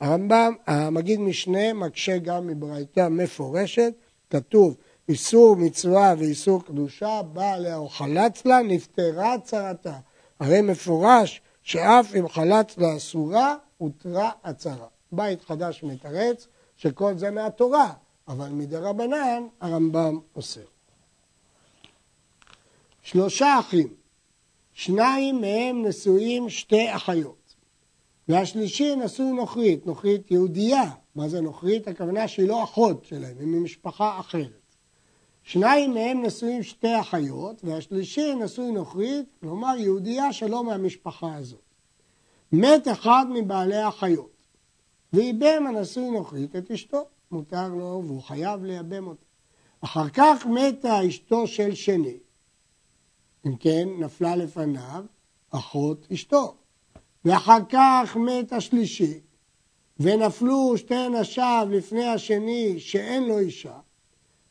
הרמב"ם, 0.00 0.54
המגיד 0.66 1.20
משנה, 1.20 1.72
מקשה 1.72 2.18
גם 2.18 2.46
מברייתא 2.46 3.08
מפורשת, 3.08 3.92
כתוב 4.30 4.76
איסור 5.08 5.56
מצווה 5.56 6.14
ואיסור 6.18 6.64
קדושה, 6.64 7.22
בא 7.22 7.52
עליה 7.52 7.76
או 7.76 7.88
חלץ 7.88 8.44
לה, 8.44 8.62
נפטרה 8.62 9.38
צרתה. 9.44 9.98
הרי 10.40 10.60
מפורש 10.60 11.42
שאף 11.62 12.14
אם 12.14 12.28
חלץ 12.28 12.78
לה 12.78 12.96
אסורה, 12.96 13.56
הותרה 13.78 14.30
הצרה. 14.44 14.86
בית 15.12 15.42
חדש 15.42 15.82
מתרץ 15.82 16.46
שכל 16.76 17.16
זה 17.16 17.30
מהתורה, 17.30 17.92
אבל 18.28 18.48
מדי 18.48 18.76
רבנן 18.76 19.46
הרמב"ם 19.60 20.18
אוסר. 20.36 20.79
שלושה 23.12 23.58
אחים, 23.60 23.88
שניים 24.72 25.40
מהם 25.40 25.86
נשואים 25.86 26.48
שתי 26.48 26.96
אחיות, 26.96 27.54
והשלישי 28.28 28.96
נשוי 28.96 29.32
נוכרית, 29.32 29.86
נוכרית 29.86 30.30
יהודייה. 30.30 30.90
מה 31.14 31.28
זה 31.28 31.40
נוכרית? 31.40 31.88
הכוונה 31.88 32.28
שהיא 32.28 32.48
לא 32.48 32.64
אחות 32.64 33.04
שלהם, 33.04 33.36
היא 33.38 33.46
ממשפחה 33.46 34.20
אחרת. 34.20 34.74
שניים 35.42 35.94
מהם 35.94 36.22
נשואים 36.22 36.62
שתי 36.62 37.00
אחיות, 37.00 37.64
והשלישי 37.64 38.34
נשוי 38.34 38.70
נוכרית, 38.72 39.26
כלומר 39.40 39.74
יהודייה 39.78 40.32
שלא 40.32 40.64
מהמשפחה 40.64 41.34
הזאת. 41.34 41.74
מת 42.52 42.88
אחד 42.88 43.26
מבעלי 43.34 43.82
החיות, 43.82 44.32
ואיבם 45.12 45.64
הנשוי 45.68 46.10
נוכרית 46.10 46.56
את 46.56 46.70
אשתו, 46.70 47.04
מותר 47.30 47.68
לו 47.68 48.02
והוא 48.06 48.22
חייב 48.22 48.64
לייבם 48.64 49.06
אותה. 49.06 49.26
אחר 49.80 50.08
כך 50.08 50.46
מתה 50.46 51.08
אשתו 51.08 51.46
של 51.46 51.74
שני, 51.74 52.16
אם 53.46 53.56
כן 53.56 53.88
נפלה 53.98 54.36
לפניו 54.36 55.04
אחות 55.50 56.06
אשתו, 56.12 56.54
ואחר 57.24 57.58
כך 57.68 58.16
מת 58.16 58.52
השלישי, 58.52 59.20
ונפלו 60.00 60.76
שתי 60.76 61.08
נשיו 61.08 61.68
לפני 61.70 62.04
השני 62.04 62.80
שאין 62.80 63.24
לו 63.24 63.38
אישה, 63.38 63.78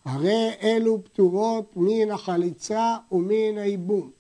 הרי 0.06 0.50
אלו 0.62 1.04
פטורות 1.04 1.74
מן 1.76 2.12
החליצה 2.12 2.98
ומן 3.12 3.58
הייבום. 3.58 4.12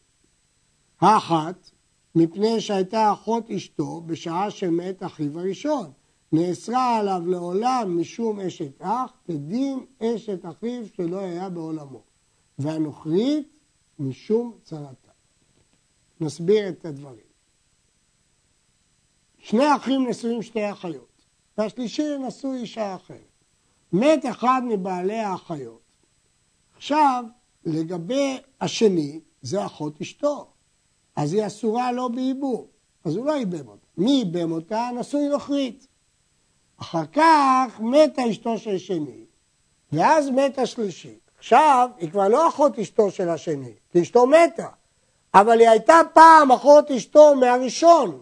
האחת 1.02 1.72
מפני 2.16 2.62
שהייתה 2.62 3.14
אחות 3.14 3.52
אשתו 3.52 4.02
בשעה 4.06 4.52
שמת 4.52 5.04
אחיו 5.04 5.40
הראשון. 5.40 5.92
נאסרה 6.32 6.98
עליו 6.98 7.22
לעולם 7.26 8.02
משום 8.02 8.40
אשת 8.40 8.82
אח, 8.82 9.12
כדין 9.26 9.80
אשת 10.04 10.46
אחיו 10.46 10.84
שלא 10.96 11.20
היה 11.20 11.50
בעולמו. 11.50 12.02
והנוכרית 12.60 13.59
משום 14.00 14.58
צרתה. 14.64 15.12
נסביר 16.22 16.70
את 16.70 16.86
הדברים. 16.86 17.30
שני 19.38 19.76
אחים 19.76 20.10
נשואים 20.10 20.42
שתי 20.42 20.72
אחיות, 20.72 21.26
והשלישי 21.58 22.18
נשוי 22.28 22.60
אישה 22.60 22.96
אחרת. 22.96 23.20
מת 23.94 24.26
אחד 24.30 24.62
מבעלי 24.68 25.20
האחיות. 25.20 25.82
עכשיו, 26.76 27.24
לגבי 27.66 28.38
השני, 28.62 29.20
זה 29.42 29.66
אחות 29.66 30.02
אשתו. 30.02 30.48
אז 31.16 31.34
היא 31.34 31.48
אסורה 31.48 31.92
לא 31.92 32.08
בייבום, 32.08 32.66
אז 33.04 33.16
הוא 33.16 33.26
לא 33.26 33.32
ייבם 33.32 33.68
אותה. 33.68 33.86
מי 33.98 34.12
ייבם 34.12 34.52
אותה? 34.52 34.90
נשוי 35.00 35.30
נוכרית. 35.30 35.88
אחר 36.78 37.06
כך 37.06 37.80
מתה 37.80 38.22
אשתו 38.32 38.58
של 38.58 38.78
שני, 38.78 39.26
ואז 39.92 40.30
מת 40.30 40.58
השלישי. 40.58 41.18
עכשיו, 41.40 41.90
היא 41.98 42.10
כבר 42.12 42.28
לא 42.28 42.48
אחות 42.48 42.80
אשתו 42.80 43.12
של 43.12 43.30
השני, 43.30 43.74
כי 43.92 44.02
אשתו 44.02 44.28
מתה, 44.28 44.68
אבל 45.34 45.60
היא 45.60 45.70
הייתה 45.70 46.02
פעם 46.14 46.52
אחות 46.52 46.92
אשתו 46.92 47.36
מהראשון, 47.36 48.22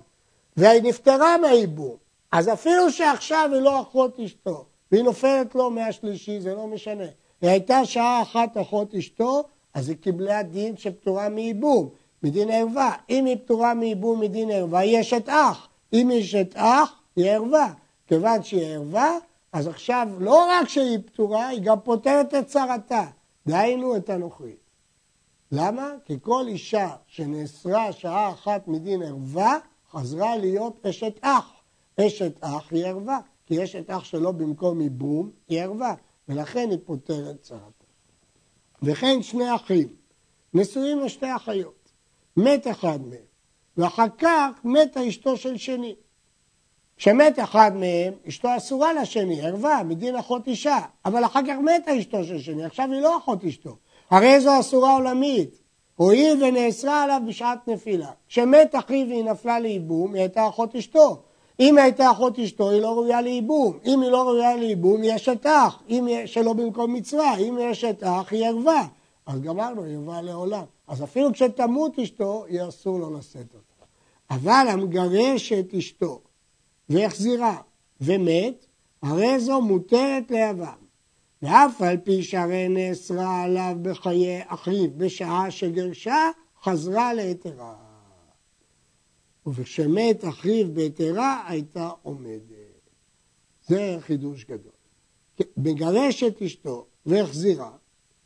והיא 0.57 0.81
נפטרה 0.83 1.37
מהייבום. 1.37 1.95
אז 2.31 2.49
אפילו 2.49 2.91
שעכשיו 2.91 3.49
היא 3.53 3.61
לא 3.61 3.81
אחות 3.81 4.19
אשתו, 4.19 4.65
והיא 4.91 5.03
נופלת 5.03 5.55
לו 5.55 5.69
מהשלישי, 5.69 6.39
זה 6.39 6.55
לא 6.55 6.67
משנה. 6.67 7.05
היא 7.41 7.49
הייתה 7.49 7.85
שעה 7.85 8.21
אחת 8.21 8.57
אחות 8.57 8.95
אשתו, 8.95 9.43
אז 9.73 9.89
היא 9.89 9.97
קיבלה 9.97 10.43
דין 10.43 10.77
שפטורה 10.77 11.29
מייבום. 11.29 11.89
מדין 12.23 12.49
ערווה. 12.49 12.91
אם 13.09 13.25
היא 13.25 13.37
פטורה 13.45 13.73
מייבום 13.73 14.19
מדין 14.19 14.51
ערווה, 14.51 14.79
היא 14.79 15.01
אשת 15.01 15.29
אח. 15.29 15.67
אם 15.93 16.09
היא 16.09 16.21
אשת 16.21 16.55
אח, 16.55 16.93
היא 17.15 17.31
ערווה. 17.31 17.73
כיוון 18.07 18.43
שהיא 18.43 18.65
ערווה, 18.65 19.17
אז 19.53 19.67
עכשיו 19.67 20.07
לא 20.19 20.45
רק 20.49 20.69
שהיא 20.69 20.99
פטורה, 21.05 21.47
היא 21.47 21.61
גם 21.63 21.79
פותרת 21.79 22.33
את 22.33 22.47
צרתה. 22.47 23.05
דהיינו 23.47 23.95
את 23.95 24.09
הנוכרית. 24.09 24.67
למה? 25.51 25.91
כי 26.05 26.17
כל 26.21 26.45
אישה 26.47 26.95
שנאסרה 27.07 27.91
שעה 27.91 28.31
אחת 28.31 28.67
מדין 28.67 29.03
ערווה, 29.03 29.57
חזרה 29.91 30.37
להיות 30.37 30.85
אשת 30.85 31.19
אח. 31.21 31.51
אשת 32.01 32.37
אח 32.41 32.71
היא 32.71 32.85
ערווה, 32.85 33.19
כי 33.45 33.63
אשת 33.63 33.89
אח 33.89 34.03
שלא 34.03 34.31
במקום 34.31 34.81
ייבום 34.81 35.31
היא 35.47 35.61
ערווה, 35.61 35.93
ולכן 36.29 36.67
היא 36.69 36.79
פותרת 36.85 37.41
צרתה. 37.41 37.85
וכן 38.83 39.23
שני 39.23 39.55
אחים, 39.55 39.87
נשואים 40.53 40.99
לשתי 40.99 41.35
אחיות. 41.35 41.91
מת 42.37 42.67
אחד 42.67 42.99
מהם, 43.01 43.27
ואחר 43.77 44.07
כך 44.17 44.49
מתה 44.63 45.07
אשתו 45.07 45.37
של 45.37 45.57
שני. 45.57 45.95
כשמת 46.97 47.39
אחד 47.39 47.71
מהם, 47.75 48.13
אשתו 48.27 48.47
אסורה 48.57 48.93
לשני, 48.93 49.41
ערווה, 49.41 49.83
מדין 49.83 50.15
אחות 50.15 50.47
אישה, 50.47 50.77
אבל 51.05 51.25
אחר 51.25 51.39
כך 51.47 51.55
מתה 51.57 51.99
אשתו 51.99 52.23
של 52.23 52.39
שני, 52.39 52.65
עכשיו 52.65 52.91
היא 52.91 53.01
לא 53.01 53.17
אחות 53.17 53.45
אשתו. 53.45 53.75
הרי 54.09 54.41
זו 54.41 54.59
אסורה 54.59 54.93
עולמית, 54.93 55.59
הואיל 55.95 56.43
ונאסרה 56.43 57.03
עליו 57.03 57.21
בשעת 57.27 57.67
נפילה. 57.67 58.09
כשמת 58.27 58.75
אחיו 58.75 59.07
והיא 59.09 59.23
נפלה 59.23 59.59
לייבום, 59.59 60.13
היא 60.13 60.21
הייתה 60.21 60.47
אחות 60.47 60.75
אשתו. 60.75 61.21
אם 61.59 61.77
היא 61.77 61.83
הייתה 61.83 62.11
אחות 62.11 62.39
אשתו, 62.39 62.69
היא 62.69 62.81
לא 62.81 62.91
ראויה 62.93 63.21
לייבום. 63.21 63.77
אם 63.85 64.01
היא 64.01 64.11
לא 64.11 64.27
ראויה 64.27 64.55
לייבום, 64.55 65.01
היא 65.01 65.15
אשת 65.15 65.45
אח. 65.45 65.81
אם 65.89 66.07
שלא 66.25 66.53
במקום 66.53 66.93
מצווה, 66.93 67.37
אם 67.37 67.57
היא 67.57 67.71
אשת 67.71 68.03
אח, 68.03 68.31
היא 68.31 68.45
ערווה. 68.45 68.87
אז 69.25 69.41
גמרנו, 69.41 69.83
היא 69.83 69.95
ערווה 69.95 70.21
לעולם. 70.21 70.63
אז 70.87 71.03
אפילו 71.03 71.33
כשתמות 71.33 71.99
אשתו, 71.99 72.45
יהיה 72.49 72.67
אסור 72.67 72.99
לו 72.99 73.17
לשאת 73.17 73.53
אותה. 73.53 73.85
אבל 74.31 74.65
המגרש 74.69 75.53
את 75.53 75.73
אשתו 75.73 76.21
והחזירה 76.89 77.61
ומת, 78.01 78.65
הרי 79.01 79.39
זו 79.39 79.61
מותרת 79.61 80.31
ליבם. 80.31 80.87
ואף 81.41 81.81
על 81.81 81.97
פי 81.97 82.23
שהרי 82.23 82.67
נאסרה 82.67 83.43
עליו 83.43 83.75
בחיי 83.81 84.41
אחיו 84.47 84.91
בשעה 84.97 85.51
שגרשה, 85.51 86.29
חזרה 86.63 87.13
ליתרה. 87.13 87.75
וכשמת 89.47 90.25
אחיו 90.25 90.73
ביתרה, 90.73 91.43
הייתה 91.47 91.89
עומדת. 92.01 92.89
זה 93.67 93.97
חידוש 93.99 94.45
גדול. 94.45 94.71
מגרש 95.57 96.23
את 96.23 96.41
אשתו 96.41 96.85
והחזירה, 97.05 97.71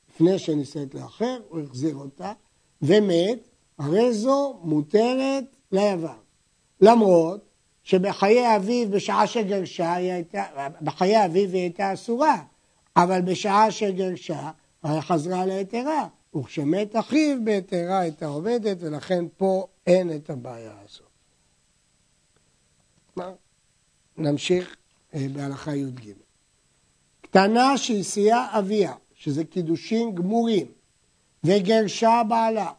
לפני 0.10 0.40
שנישאת 0.40 0.96
לאחר, 0.96 1.40
הוא 1.50 1.60
החזיר 1.60 1.96
אותה, 1.96 2.34
ומת, 2.82 3.48
הרי 3.78 4.14
זו 4.14 4.60
מותרת 4.64 5.56
ליוון. 5.72 6.18
למרות 6.82 7.51
שבחיי 7.84 8.56
אביו, 8.56 8.90
בשעה 8.90 9.28
שגרשה, 9.28 9.94
היא 9.94 10.12
הייתה, 10.12 10.44
בחיי 10.82 11.26
אביו 11.26 11.50
היא 11.50 11.62
הייתה 11.62 11.94
אסורה, 11.94 12.44
אבל 12.96 13.22
בשעה 13.22 13.72
שגרשה, 13.72 14.52
הרי 14.84 15.02
חזרה 15.02 15.46
להיתרה, 15.46 16.08
וכשמת 16.36 16.96
אחיו 16.96 17.38
בהיתרה 17.44 18.00
הייתה 18.00 18.26
עובדת, 18.26 18.78
ולכן 18.80 19.26
פה 19.38 19.68
אין 19.88 20.16
את 20.16 20.30
הבעיה 20.30 20.74
הזאת. 20.84 21.12
נמשיך 24.18 24.76
אה, 25.14 25.28
בהלכה 25.34 25.76
י"ג. 25.76 26.12
קטנה 27.22 27.78
שהסיעה 27.78 28.60
אביה, 28.60 28.94
שזה 29.14 29.44
קידושין 29.44 30.16
גמורים, 30.16 30.66
וגרשה 31.44 32.22
בעלה, 32.30 32.72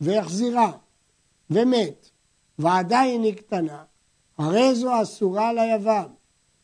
והחזירה, 0.00 0.72
ומת, 1.50 2.10
ועדיין 2.58 3.22
היא 3.22 3.34
קטנה, 3.34 3.84
הרי 4.40 4.74
זו 4.74 5.02
אסורה 5.02 5.52
ליבם, 5.52 6.06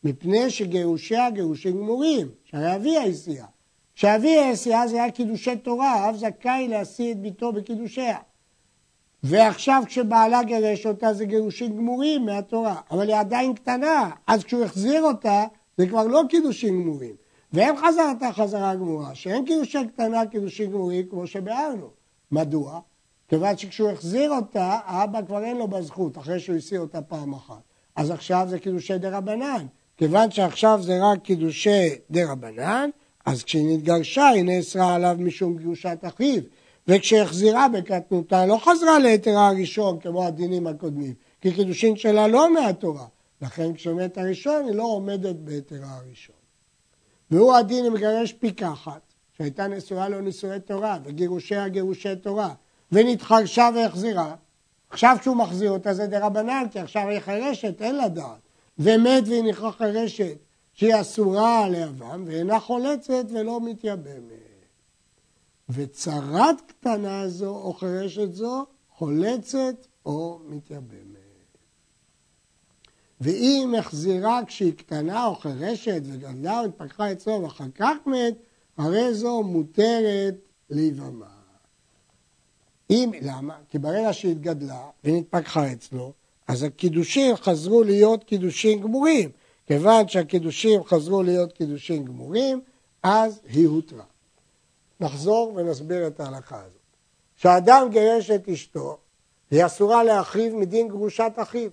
מפני 0.05 0.51
שגירושיה 0.51 1.31
גירושים 1.31 1.77
גמורים, 1.77 2.29
שהרי 2.45 2.77
אביה 2.77 3.03
הסיעה. 3.03 3.47
כשאביה 3.95 4.51
הסיעה 4.51 4.89
זה 4.89 4.97
היה 4.97 5.11
קידושי 5.11 5.57
תורה, 5.57 5.93
האב 5.93 6.17
זכאי 6.17 6.69
להשיא 6.69 7.13
את 7.13 7.21
ביתו 7.21 7.53
בקידושיה. 7.53 8.19
ועכשיו 9.23 9.83
כשבעלה 9.87 10.43
גירש 10.43 10.87
אותה 10.87 11.13
זה 11.13 11.25
גירושים 11.25 11.77
גמורים 11.77 12.27
מהתורה, 12.27 12.81
אבל 12.91 13.09
היא 13.09 13.17
עדיין 13.17 13.55
קטנה, 13.55 14.11
אז 14.27 14.45
כשהוא 14.45 14.65
החזיר 14.65 15.03
אותה 15.03 15.45
זה 15.79 15.87
כבר 15.87 16.07
לא 16.07 16.23
קידושים 16.29 16.83
גמורים. 16.83 17.15
ואין 17.53 17.77
חזרתה 17.77 18.33
חזרה 18.33 18.75
גמורה, 18.75 19.15
שאין 19.15 19.45
קידושי 19.45 19.79
קטנה 19.87 20.27
קידושים 20.27 20.71
גמורים 20.71 21.07
כמו 21.11 21.27
שביארנו. 21.27 21.91
מדוע? 22.33 22.81
כיוון 23.29 23.57
שכשהוא 23.57 23.91
החזיר 23.91 24.31
אותה, 24.31 24.79
האבא 24.85 25.23
כבר 25.27 25.45
אין 25.45 25.57
לו 25.57 25.69
בזכות, 25.69 26.19
אחרי 26.19 26.41
שהוא 26.41 26.57
הסיר 26.57 26.81
אותה 26.81 27.03
פעם 27.03 27.33
אחת. 27.33 27.61
אז 27.97 28.11
עכשיו 28.11 28.47
זה 28.51 28.59
קידושי 28.59 28.99
דה 28.99 29.19
רבנן. 29.19 29.67
כיוון 29.97 30.31
שעכשיו 30.31 30.79
זה 30.83 30.99
רק 31.03 31.23
קידושי 31.23 31.89
דה 32.11 32.33
רבנן, 32.33 32.91
אז 33.27 33.43
כשהיא 33.43 33.77
נתגרשה 33.77 34.29
היא 34.29 34.45
נאסרה 34.45 34.95
עליו 34.95 35.17
משום 35.19 35.57
גירושת 35.57 35.99
אחיו. 36.03 36.43
וכשהחזירה 36.89 37.69
בקטנותה 37.69 38.47
לא 38.47 38.59
חזרה 38.65 38.99
ליתרה 38.99 39.49
הראשון 39.49 39.99
כמו 40.01 40.27
הדינים 40.27 40.67
הקודמים, 40.67 41.15
כי 41.41 41.55
קידושין 41.55 41.97
שלה 41.97 42.29
לא 42.29 42.55
מהתורה. 42.55 43.07
לכן 43.43 43.75
כשמת 43.75 44.19
הראשון 44.19 44.65
היא 44.67 44.75
לא 44.75 44.83
עומדת 44.83 45.37
ביתרה 45.37 45.89
הראשון. 45.91 46.37
והוא 47.31 47.55
הדין 47.55 47.85
אם 47.85 47.93
מגרש 47.93 48.33
פיקחת, 48.33 49.01
שהייתה 49.37 49.67
נשואה 49.67 50.09
לו 50.09 50.21
נישואי 50.21 50.61
תורה, 50.61 50.99
וגירושיה 51.05 51.69
גירושי 51.69 52.17
תורה, 52.17 52.55
ונתחרשה 52.93 53.69
והחזירה. 53.75 54.35
עכשיו 54.91 55.17
כשהוא 55.21 55.37
מחזיר 55.37 55.71
אותה 55.71 55.95
זה 55.95 56.07
דה 56.07 56.27
רבנן, 56.27 56.65
כי 56.71 56.79
עכשיו 56.79 57.09
היא 57.09 57.21
חירשת, 57.21 57.83
אין 57.83 57.97
לה 57.97 58.09
דעת. 58.09 58.41
ומת 58.79 59.25
והיא 59.27 59.43
נכרה 59.43 59.73
חירשת, 59.73 60.37
שהיא 60.73 61.01
אסורה 61.01 61.65
על 61.65 61.75
יבם, 61.75 62.25
ואינה 62.27 62.61
חולצת 62.61 63.25
ולא 63.33 63.61
מתייבמת. 63.61 64.47
וצרת 65.69 66.61
קטנה 66.67 67.29
זו 67.29 67.57
או 67.57 67.73
חירשת 67.73 68.33
זו 68.33 68.67
חולצת 68.91 69.87
או 70.07 70.41
מתייבמת. 70.49 71.17
ואם 73.21 73.75
החזירה 73.79 74.41
כשהיא 74.47 74.73
קטנה 74.73 75.27
או 75.27 75.35
חירשת 75.35 76.01
וגדלה 76.05 76.61
או 76.61 76.65
התפתחה 76.65 77.13
אצלו 77.13 77.43
ואחר 77.43 77.65
כך 77.75 77.97
מת, 78.07 78.35
הרי 78.77 79.15
זו 79.15 79.43
מותרת 79.43 80.35
להיבמה. 80.71 81.36
אם, 82.91 83.11
למה? 83.23 83.57
כי 83.69 83.79
ברגע 83.79 84.13
שהתגדלה 84.13 84.85
ונתפתחה 85.05 85.73
אצלו, 85.73 86.13
אז 86.49 86.63
הקידושים 86.63 87.37
חזרו 87.37 87.83
להיות 87.83 88.25
קידושים 88.25 88.81
גמורים. 88.81 89.31
כיוון 89.67 90.09
שהקידושים 90.09 90.85
חזרו 90.85 91.23
להיות 91.23 91.53
קידושים 91.53 92.05
גמורים, 92.05 92.61
אז 93.03 93.41
היא 93.49 93.67
הותרה. 93.67 94.05
נחזור 95.01 95.53
ונסביר 95.57 96.07
את 96.07 96.21
ההלכה 96.21 96.59
הזאת. 96.59 96.81
כשאדם 97.37 97.89
גירש 97.91 98.31
את 98.31 98.49
אשתו, 98.49 98.99
היא 99.51 99.67
אסורה 99.67 100.05
לאחיו 100.05 100.57
מדין 100.57 100.89
גרושת 100.89 101.33
אחיו. 101.37 101.71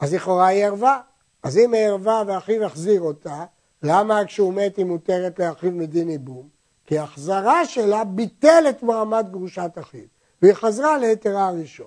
אז 0.00 0.14
לכאורה 0.14 0.46
היא 0.46 0.64
ערווה. 0.64 1.00
אז 1.42 1.58
אם 1.58 1.74
היא 1.74 1.82
ערווה 1.86 2.22
ואחיו 2.26 2.64
החזיר 2.64 3.00
אותה, 3.00 3.44
למה 3.82 4.24
כשהוא 4.24 4.54
מת 4.54 4.76
היא 4.76 4.84
מותרת 4.84 5.38
לאחיו 5.38 5.72
מדין 5.72 6.10
ייבום? 6.10 6.48
כי 6.88 6.98
החזרה 6.98 7.66
שלה 7.66 8.04
ביטל 8.04 8.64
את 8.68 8.82
מעמד 8.82 9.26
גרושת 9.30 9.70
אחיו, 9.80 10.04
והיא 10.42 10.54
חזרה 10.54 10.98
ליתרה 10.98 11.48
הראשון. 11.48 11.86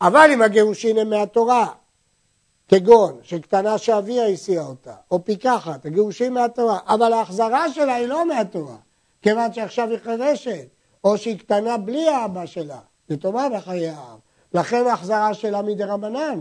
אבל 0.00 0.30
אם 0.34 0.42
הגירושין 0.42 0.98
הם 0.98 1.10
מהתורה, 1.10 1.66
כגון 2.68 3.18
שקטנה 3.22 3.78
שאביה 3.78 4.26
הסיעה 4.26 4.66
אותה, 4.66 4.94
או 5.10 5.24
פיקחת, 5.24 5.86
הגירושין 5.86 6.32
מהתורה, 6.32 6.78
אבל 6.86 7.12
ההחזרה 7.12 7.72
שלה 7.72 7.94
היא 7.94 8.06
לא 8.06 8.28
מהתורה, 8.28 8.76
כיוון 9.22 9.52
שעכשיו 9.52 9.90
היא 9.90 9.98
חירשת, 9.98 10.66
או 11.04 11.18
שהיא 11.18 11.38
קטנה 11.38 11.76
בלי 11.76 12.08
האבא 12.08 12.46
שלה, 12.46 12.78
טובה 13.20 13.48
בחיי 13.56 13.88
האב. 13.88 14.18
לכן 14.54 14.86
ההחזרה 14.86 15.34
שלה 15.34 15.62
מדי 15.62 15.84
רבנן, 15.84 16.40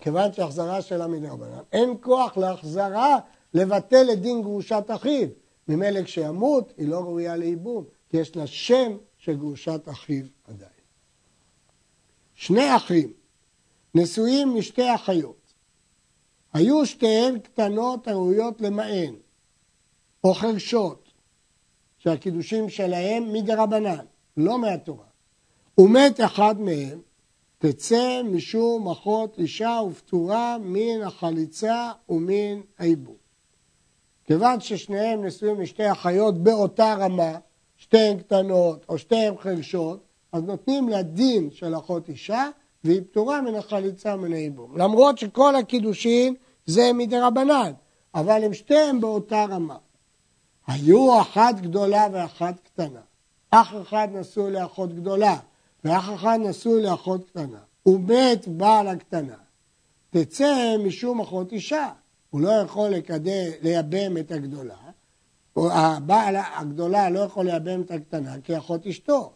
כיוון 0.00 0.32
שהחזרה 0.32 0.82
שלה 0.82 1.06
מדי 1.06 1.28
רבנן, 1.28 1.62
אין 1.72 1.94
כוח 2.00 2.36
להחזרה 2.36 3.16
לבטל 3.54 4.06
את 4.12 4.20
דין 4.20 4.42
גרושת 4.42 4.84
אחיו. 4.88 5.28
ממילא 5.68 6.02
כשימות 6.02 6.72
היא 6.76 6.88
לא 6.88 7.00
ראויה 7.00 7.36
לייבום, 7.36 7.84
כי 8.08 8.16
יש 8.16 8.36
לה 8.36 8.46
שם 8.46 8.96
של 9.16 9.36
גרושת 9.36 9.80
אחיו 9.90 10.24
עדיין. 10.44 10.70
שני 12.34 12.76
אחים 12.76 13.12
נשואים 13.94 14.54
משתי 14.54 14.94
אחיות. 14.94 15.52
היו 16.52 16.86
שתיהן 16.86 17.38
קטנות 17.38 18.08
הראויות 18.08 18.60
למען, 18.60 19.14
או 20.24 20.34
חרשות, 20.34 21.12
שהקידושים 21.98 22.68
שלהם 22.68 23.32
מדרבנן, 23.32 24.04
לא 24.36 24.58
מהתורה. 24.58 25.06
ומת 25.78 26.20
אחד 26.20 26.60
מהם, 26.60 27.00
תצא 27.58 28.22
משום 28.24 28.88
אחות 28.88 29.38
אישה 29.38 29.80
ופטורה 29.90 30.56
מן 30.60 31.02
החליצה 31.06 31.92
ומן 32.08 32.60
העיבור. 32.78 33.16
כיוון 34.26 34.60
ששניהם 34.60 35.24
נשואים 35.24 35.60
משתי 35.60 35.92
אחיות 35.92 36.38
באותה 36.38 36.94
רמה, 36.94 37.38
שתיהן 37.76 38.18
קטנות 38.18 38.84
או 38.88 38.98
שתיהן 38.98 39.34
חרשות, 39.38 40.06
אז 40.32 40.42
נותנים 40.42 40.88
לה 40.88 41.02
דין 41.02 41.50
של 41.50 41.76
אחות 41.76 42.08
אישה 42.08 42.48
והיא 42.84 43.00
פטורה 43.10 43.40
מן 43.40 43.54
החליצה 43.54 44.14
ומן 44.14 44.32
הייבום. 44.32 44.78
למרות 44.78 45.18
שכל 45.18 45.56
הקידושין 45.56 46.34
זה 46.66 46.90
מדרבנן, 46.94 47.72
אבל 48.14 48.44
הם 48.44 48.54
שתיהם 48.54 49.00
באותה 49.00 49.44
רמה. 49.44 49.76
היו 50.66 51.20
אחת 51.20 51.60
גדולה 51.60 52.06
ואחת 52.12 52.54
קטנה. 52.64 53.00
אח 53.50 53.74
אחד 53.82 54.08
נשוי 54.12 54.52
לאחות 54.52 54.94
גדולה, 54.94 55.36
ואח 55.84 56.14
אחד 56.14 56.38
נשוי 56.42 56.82
לאחות 56.82 57.24
קטנה. 57.30 57.58
ומת 57.86 58.48
בעל 58.48 58.88
הקטנה. 58.88 59.36
תצא 60.10 60.76
משום 60.84 61.20
אחות 61.20 61.52
אישה. 61.52 61.88
הוא 62.30 62.40
לא 62.40 62.50
יכול 62.50 62.88
לקדם, 62.88 63.50
לייבם 63.62 64.18
את 64.18 64.32
הגדולה, 64.32 64.76
הבעל 65.56 66.36
הגדולה 66.56 67.10
לא 67.10 67.20
יכול 67.20 67.44
לייבם 67.44 67.80
את 67.80 67.90
הקטנה 67.90 68.40
כי 68.44 68.58
אחות 68.58 68.86
אשתו, 68.86 69.32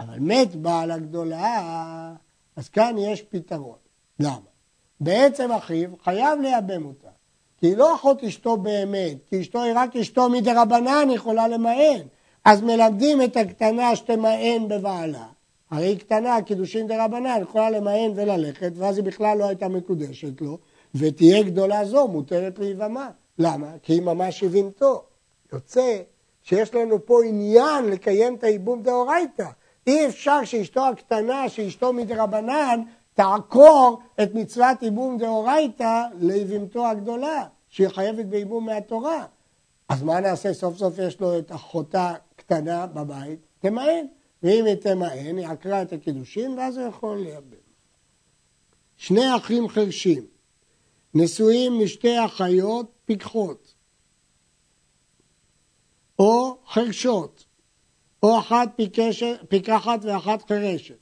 אבל 0.00 0.18
מת 0.18 0.56
בעל 0.56 0.90
הגדולה, 0.90 2.14
אז 2.56 2.68
כאן 2.68 2.98
יש 2.98 3.22
פתרון. 3.22 3.76
למה? 4.20 4.36
בעצם 5.00 5.52
אחיו 5.52 5.90
חייב 6.04 6.40
לייבם 6.40 6.86
אותה. 6.86 7.08
כי 7.58 7.66
היא 7.66 7.76
לא 7.76 7.94
אחות 7.94 8.24
אשתו 8.24 8.56
באמת, 8.56 9.16
כי 9.26 9.40
אשתו 9.40 9.62
היא 9.62 9.72
רק 9.76 9.96
אשתו 9.96 10.28
מדי 10.28 10.52
רבנן 10.52 11.08
יכולה 11.10 11.48
למען. 11.48 12.00
אז 12.44 12.62
מלמדים 12.62 13.22
את 13.22 13.36
הקטנה 13.36 13.96
שתמען 13.96 14.68
בבעלה. 14.68 15.26
הרי 15.70 15.86
היא 15.86 15.98
קטנה, 15.98 16.42
קידושין 16.42 16.86
דה 16.86 17.04
רבנן, 17.04 17.38
יכולה 17.42 17.70
למען 17.70 18.12
וללכת, 18.14 18.72
ואז 18.74 18.96
היא 18.96 19.04
בכלל 19.04 19.38
לא 19.38 19.48
הייתה 19.48 19.68
מקודשת 19.68 20.40
לו, 20.40 20.58
ותהיה 20.94 21.42
גדולה 21.42 21.84
זו 21.84 22.08
מותרת 22.08 22.58
להיבמה. 22.58 23.10
למה? 23.38 23.70
כי 23.82 23.92
היא 23.92 24.02
ממש 24.02 24.42
הבינתו. 24.42 25.04
יוצא 25.52 25.98
שיש 26.42 26.74
לנו 26.74 27.06
פה 27.06 27.24
עניין 27.24 27.84
לקיים 27.84 28.34
את 28.34 28.44
הייבום 28.44 28.82
דאורייתא. 28.82 29.48
אי 29.86 30.06
אפשר 30.06 30.44
שאשתו 30.44 30.88
הקטנה, 30.88 31.48
שאשתו 31.48 31.92
מדרבנן, 31.92 32.82
תעקור 33.14 33.98
את 34.22 34.34
מצוות 34.34 34.82
ייבום 34.82 35.18
דאורייתא 35.18 36.02
ליבימתו 36.20 36.86
הגדולה, 36.86 37.44
שהיא 37.68 37.88
חייבת 37.88 38.24
בייבום 38.24 38.66
מהתורה. 38.66 39.24
אז 39.88 40.02
מה 40.02 40.20
נעשה? 40.20 40.52
סוף 40.52 40.76
סוף 40.76 40.98
יש 40.98 41.20
לו 41.20 41.38
את 41.38 41.52
אחותה 41.52 42.14
קטנה 42.36 42.86
בבית, 42.86 43.38
תמהן. 43.58 44.06
ואם 44.42 44.64
היא 44.64 44.74
תמהן, 44.74 45.38
היא 45.38 45.46
עקרה 45.46 45.82
את 45.82 45.92
הקידושין, 45.92 46.58
ואז 46.58 46.78
הוא 46.78 46.88
יכול 46.88 47.18
לייבם. 47.18 47.56
שני 48.96 49.36
אחים 49.36 49.68
חרשים, 49.68 50.26
נשואים 51.14 51.78
משתי 51.84 52.24
אחיות 52.24 52.92
פיקחות, 53.04 53.74
או 56.18 56.56
חרשות, 56.68 57.44
או 58.22 58.38
אחת 58.38 58.68
פיקחת 59.48 60.00
ואחת 60.02 60.48
חרשת, 60.48 60.98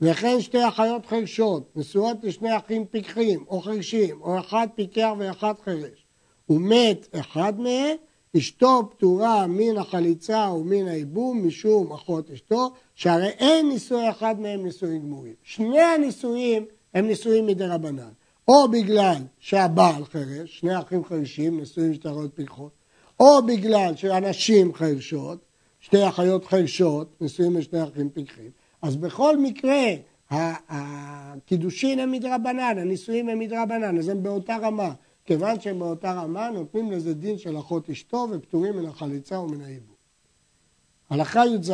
וכן 0.00 0.40
שתי 0.40 0.68
אחיות 0.68 1.06
חרשות, 1.06 1.76
נשואות 1.76 2.16
לשני 2.22 2.56
אחים 2.56 2.86
פיקחים 2.86 3.44
או 3.48 3.60
חרשים, 3.60 4.22
או 4.22 4.38
אחת 4.38 4.68
פיקח 4.74 5.10
ואחת 5.18 5.60
חרש, 5.60 6.06
ומת 6.50 7.08
אחד 7.20 7.60
מהם, 7.60 7.96
אשתו 8.36 8.90
פטורה 8.90 9.46
מן 9.46 9.76
החליצה 9.76 10.50
ומן 10.50 10.88
הייבום 10.88 11.46
משום 11.46 11.92
אחות 11.92 12.30
אשתו, 12.30 12.70
שהרי 12.94 13.28
אין 13.28 13.68
נישואי 13.68 14.10
אחד 14.10 14.40
מהם 14.40 14.64
נישואים 14.64 15.02
גמורים. 15.02 15.34
שני 15.42 15.80
הנישואים 15.80 16.66
הם 16.94 17.06
נישואים 17.06 17.46
מדי 17.46 17.66
רבנן. 17.66 18.10
או 18.48 18.68
בגלל 18.68 19.16
שהבעל 19.38 20.04
חירש, 20.04 20.58
שני 20.58 20.78
אחים 20.78 21.04
חירשים, 21.04 21.60
נשואים 21.60 21.92
אחיות 22.00 22.30
פיקחות, 22.34 22.72
או 23.20 23.46
בגלל 23.46 23.96
שאנשים 23.96 24.74
חירשות, 24.74 25.38
שתי 25.80 26.08
אחיות 26.08 26.44
חירשות, 26.44 27.20
נשואים 27.20 27.56
לשני 27.56 27.82
אחים 27.82 28.10
פיקחים. 28.10 28.50
אז 28.82 28.96
בכל 28.96 29.36
מקרה, 29.36 29.84
הקידושין 30.30 31.98
הם 31.98 32.12
מדרבנן, 32.12 32.78
הנישואים 32.78 33.28
הם 33.28 33.38
מדרבנן, 33.38 33.98
אז 33.98 34.08
הם 34.08 34.22
באותה 34.22 34.56
רמה. 34.56 34.92
כיוון 35.24 35.60
שהם 35.60 35.78
באותה 35.78 36.12
רמה, 36.12 36.50
נותנים 36.50 36.92
לזה 36.92 37.14
דין 37.14 37.38
של 37.38 37.58
אחות 37.58 37.90
אשתו 37.90 38.26
ופטורים 38.30 38.76
מן 38.76 38.86
החליצה 38.86 39.38
ומן 39.40 39.60
העיבור. 39.60 39.96
הלכה 41.10 41.46
י"ז 41.46 41.72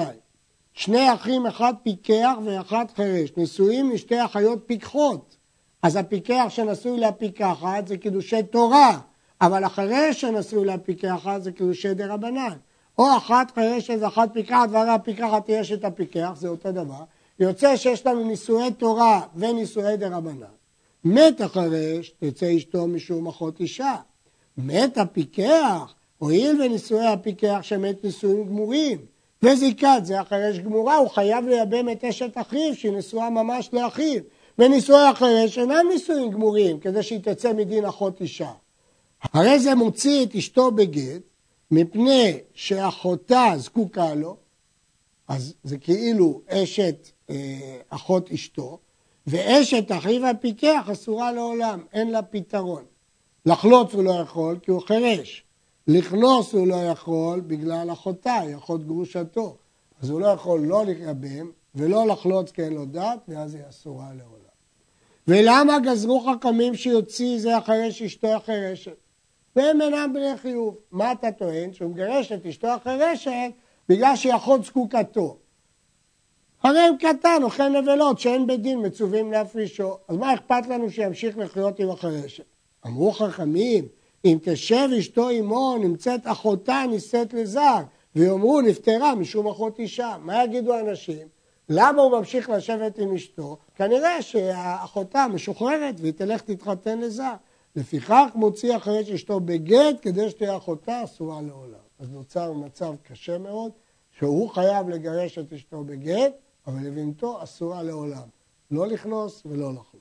שני 0.73 1.15
אחים, 1.15 1.47
אחד 1.47 1.75
פיקח 1.83 2.35
ואחד 2.45 2.85
חירש, 2.95 3.31
נשואים 3.37 3.91
לשתי 3.91 4.25
אחיות 4.25 4.59
פיקחות. 4.67 5.37
אז 5.85 5.97
הפיקח 5.97 6.47
שנשוי 6.49 7.01
לפיקחת 7.01 7.87
זה 7.87 7.97
קידושי 7.97 8.43
תורה, 8.43 8.99
אבל 9.41 9.65
החירש 9.65 10.21
שנשוי 10.21 10.67
לפיקחת 10.67 11.43
זה 11.43 11.53
קידושי 11.53 11.95
דרבנן. 11.95 12.57
או 12.99 13.17
אחת 13.17 13.51
חירשת 13.55 13.97
ואחת 14.01 14.29
פיקחת, 14.33 14.69
והרי 14.71 14.91
הפיקחת 14.91 15.49
יש 15.49 15.73
את 15.73 15.85
הפיקח, 15.85 16.33
זה 16.37 16.49
אותו 16.49 16.73
דבר. 16.73 17.05
יוצא 17.41 17.77
שיש 17.77 18.07
לנו 18.07 18.25
נישואי 18.25 18.71
תורה 18.71 19.21
ונישואי 19.37 19.97
דרבנן. 19.97 20.47
מת 21.05 21.41
החירש, 21.41 22.15
תצא 22.21 22.57
אשתו 22.57 22.87
משום 22.87 23.27
אחות 23.27 23.61
אישה. 23.61 23.95
מת 24.59 24.99
הפיקח, 24.99 25.95
הואיל 26.19 26.63
ונישואי 26.63 27.07
הפיקח 27.07 27.59
שמת 27.63 28.05
נישואים 28.05 28.47
גמורים, 28.47 28.99
וזיקת 29.43 30.01
זה 30.03 30.21
החירש 30.21 30.59
גמורה, 30.59 30.97
הוא 30.97 31.09
חייב 31.09 31.49
לייבם 31.49 31.89
את 31.89 32.05
אשת 32.05 32.39
אחיו, 32.39 32.75
שהיא 32.75 32.93
נשואה 32.93 33.31
ממש 33.31 33.71
לאחיו. 33.73 34.21
ונישואי 34.59 35.09
החירש 35.09 35.59
אינם 35.59 35.87
נישואים 35.93 36.31
גמורים, 36.31 36.81
כדי 36.81 37.03
שהיא 37.03 37.21
תצא 37.23 37.53
מדין 37.53 37.85
אחות 37.85 38.21
אישה. 38.21 38.53
הרי 39.23 39.61
זה 39.61 39.75
מוציא 39.75 40.27
את 40.27 40.35
אשתו 40.35 40.71
בגט, 40.71 41.23
מפני 41.71 42.39
שאחותה 42.55 43.53
זקוקה 43.57 44.15
לו, 44.15 44.37
אז 45.29 45.55
זה 45.63 45.79
כאילו 45.79 46.41
אשת 46.49 47.09
אה, 47.31 47.79
אחות 47.89 48.31
אשתו, 48.31 48.79
ואשת 49.27 49.93
אחיו 49.93 50.27
הפיקח 50.27 50.89
אסורה 50.93 51.33
לעולם, 51.33 51.81
אין 51.93 52.11
לה 52.11 52.23
פתרון. 52.23 52.85
לחלוץ 53.47 53.95
הוא 53.95 54.05
לא 54.05 54.11
יכול 54.11 54.59
כי 54.63 54.71
הוא 54.71 54.83
חירש. 54.83 55.45
לכנוס 55.87 56.53
הוא 56.53 56.67
לא 56.67 56.75
יכול 56.75 57.41
בגלל 57.41 57.93
אחותה, 57.93 58.35
היא 58.35 58.57
אחות 58.57 58.87
גרושתו. 58.87 59.57
אז 60.03 60.11
הוא 60.11 60.21
לא 60.21 60.27
יכול 60.27 60.61
לא 60.61 60.85
לקרבם 60.85 61.51
ולא 61.75 62.07
לחלוץ 62.07 62.51
כי 62.51 62.63
אין 62.63 62.73
לו 62.73 62.85
דת, 62.85 63.19
ואז 63.29 63.55
היא 63.55 63.63
אסורה 63.69 64.09
לעולם. 64.15 64.44
ולמה 65.29 65.79
גזרו 65.79 66.21
חכמים 66.21 66.75
שיוציא 66.75 67.39
זה 67.39 67.57
החירש 67.57 68.03
אשתו 68.03 68.27
החירשת? 68.35 68.97
והם 69.57 69.83
אינם 69.83 70.13
בני 70.15 70.37
חיוב. 70.37 70.77
מה 70.93 71.13
אתה 71.13 71.33
טוען? 71.33 71.73
שהוא 71.73 71.91
מגרש 71.91 72.33
את 72.33 72.47
אשתו 72.47 72.69
החירשת 72.69 73.51
בגלל 73.89 74.17
שהיא 74.17 74.35
אחות 74.37 74.65
זקוקתו. 74.65 75.37
הרי 76.63 76.89
אם 76.89 76.95
קטן 76.97 77.43
אוכל 77.43 77.69
נבלות 77.69 78.19
שאין 78.19 78.47
בית 78.47 78.63
דין 78.63 78.87
מצווים 78.87 79.33
להפרישו. 79.33 79.97
אז 80.09 80.17
מה 80.17 80.35
אכפת 80.35 80.67
לנו 80.69 80.91
שימשיך 80.91 81.39
לחיות 81.39 81.79
עם 81.79 81.91
החרשת? 81.91 82.45
אמרו 82.87 83.13
חכמים, 83.13 83.89
אם 84.25 84.39
תשב 84.43 84.89
אשתו 84.99 85.29
עמו 85.29 85.77
נמצאת 85.81 86.21
אחותה 86.25 86.85
נישאת 86.91 87.35
לזר, 87.35 87.81
ויאמרו 88.17 88.61
נפטרה 88.61 89.15
משום 89.15 89.47
אחות 89.47 89.79
אישה. 89.79 90.17
מה 90.21 90.45
יגידו 90.45 90.75
האנשים? 90.75 91.34
למה 91.69 92.03
הוא 92.03 92.19
ממשיך 92.19 92.51
לשבת 92.51 92.99
עם 92.99 93.15
אשתו? 93.15 93.57
כנראה 93.75 94.23
שאחותה 94.23 95.27
משוחררת 95.33 95.95
והיא 96.01 96.13
תלך 96.13 96.41
תתחתן 96.41 96.99
לזר. 96.99 97.33
לפיכך 97.77 98.27
מוציא 98.35 98.77
אחרי 98.77 99.05
שאשתו 99.05 99.41
בגט 99.41 99.97
כדי 100.03 100.31
שתהיה 100.31 100.57
אחותה 100.57 101.05
אסורה 101.05 101.43
לעולם. 101.43 101.85
אז 101.99 102.11
נוצר 102.11 102.53
מצב 102.53 102.95
קשה 103.03 103.39
מאוד, 103.39 103.73
שהוא 104.19 104.51
חייב 104.51 104.89
לגרש 104.89 105.39
את 105.39 105.53
אשתו 105.53 105.85
בגט, 105.85 106.33
אבל 106.67 106.87
לבנתו 106.87 107.43
אסורה 107.43 107.83
לעולם, 107.83 108.29
לא 108.71 108.87
לכנוס 108.87 109.43
ולא 109.47 109.73
לחוץ. 109.73 110.01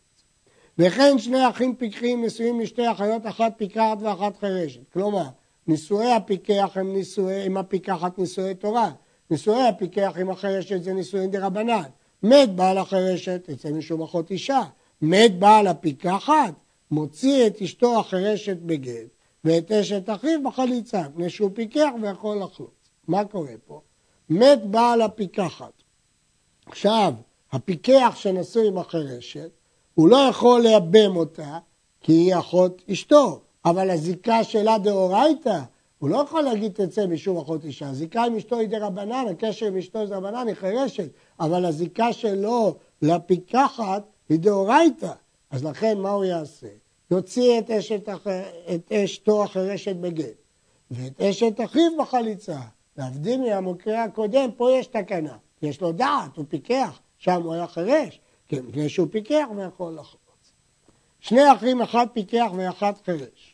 וכן 0.78 1.18
שני 1.18 1.50
אחים 1.50 1.76
פיקחים 1.76 2.26
נשואים 2.26 2.60
לשתי 2.60 2.92
אחיות, 2.92 3.26
אחת 3.26 3.54
פיקחת 3.58 3.98
ואחת 4.02 4.38
חירשת. 4.38 4.82
כלומר, 4.94 5.26
נישואי 5.68 6.12
הפיקח 6.12 6.72
הם 6.76 6.94
נישואי, 6.94 7.46
עם 7.46 7.58
הפיקחת 7.58 8.20
נישואי 8.20 8.56
תורה, 8.56 8.92
נישואי 9.34 9.68
הפיקח 9.68 10.14
עם 10.20 10.30
החירשת 10.30 10.84
זה 10.84 10.94
נישואין 10.94 11.32
דה 11.32 11.46
רבנן. 11.46 11.82
מת 12.24 12.56
בעל 12.56 12.78
החירשת, 12.78 13.46
יצא 13.50 13.70
משום 13.72 14.02
אחות 14.02 14.32
אישה. 14.32 14.62
מת 15.02 15.40
בעל 15.40 15.68
הפיקחת, 15.68 16.54
מוציא 16.92 17.48
את 17.48 17.62
אשתו 17.62 18.00
החירשת 18.00 18.58
בגט, 18.58 19.08
ואת 19.44 19.72
אשת 19.72 20.10
אחיו 20.10 20.44
בחליצה, 20.44 21.02
מפני 21.10 21.30
שהוא 21.30 21.50
פיקח 21.54 21.90
ויכול 22.02 22.38
לחלוץ. 22.44 22.90
מה 23.08 23.26
קורה 23.26 23.54
פה? 23.68 23.82
מת 24.30 24.66
בעל 24.66 25.02
הפיקחת, 25.02 25.84
עכשיו, 26.66 27.14
הפיקח 27.52 28.14
שנשוי 28.16 28.68
עם 28.68 28.78
החירשת, 28.78 29.50
הוא 29.94 30.10
לא 30.10 30.18
יכול 30.30 30.62
לייבם 30.62 31.16
אותה 31.16 31.58
כי 32.02 32.12
היא 32.12 32.36
אחות 32.36 32.82
אשתו, 32.92 33.42
אבל 33.66 33.90
הזיקה 33.90 34.44
שלה 34.44 34.78
דאורייתא, 34.78 35.60
הוא 36.04 36.10
לא 36.10 36.18
יכול 36.18 36.42
להגיד 36.42 36.72
תצא 36.72 37.08
משום 37.08 37.38
אחות 37.38 37.66
אישה. 37.66 37.90
הזיקה 37.90 38.24
עם 38.24 38.36
אשתו 38.36 38.60
היא 38.60 38.68
דרבנן, 38.68 39.26
הקשר 39.32 39.66
עם 39.66 39.78
אשתו 39.78 40.08
זה 40.08 40.16
רבנן, 40.16 40.48
היא 40.48 40.56
חירשת, 40.56 41.10
אבל 41.40 41.66
הזיקה 41.66 42.14
שלו 42.14 42.76
לפיקחת 43.02 44.04
היא 44.30 44.40
דאורייתא. 44.40 45.12
אז 45.52 45.64
לכן 45.64 45.98
מה 45.98 46.10
הוא 46.10 46.26
יעשה? 46.26 46.68
יוציא 47.12 47.60
את, 47.60 47.70
אשת, 47.70 48.10
את 48.76 48.92
אשתו 48.92 49.44
החירשת 49.44 49.96
בגט, 49.96 50.36
ואת 50.92 51.22
אשת 51.22 51.62
אחיו 51.64 51.98
בחליצה. 52.00 52.60
להבדיל 52.98 53.42
מהמקרה 53.42 54.04
הקודם, 54.04 54.50
פה 54.58 54.72
יש 54.72 54.88
תקנה. 54.88 55.38
יש 55.62 55.82
לו 55.82 55.92
דעת, 55.92 56.38
הוא 56.38 56.46
פיקח, 56.50 57.00
שם 57.18 57.42
הוא 57.44 57.54
היה 57.54 57.68
חירש, 57.68 58.20
כן, 58.48 58.66
מפני 58.66 58.90
שהוא 58.90 59.08
פיקח 59.12 59.46
ויכול 59.58 59.94
לחלוץ. 59.94 60.52
שני 61.20 61.52
אחים, 61.54 61.82
אחד 61.82 62.08
פיקח 62.14 62.52
ואחד 62.56 62.94
חירש. 63.06 63.53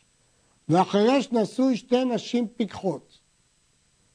והחירש 0.70 1.28
נשוי 1.32 1.76
שתי 1.76 2.04
נשים 2.04 2.48
פיקחות. 2.56 3.18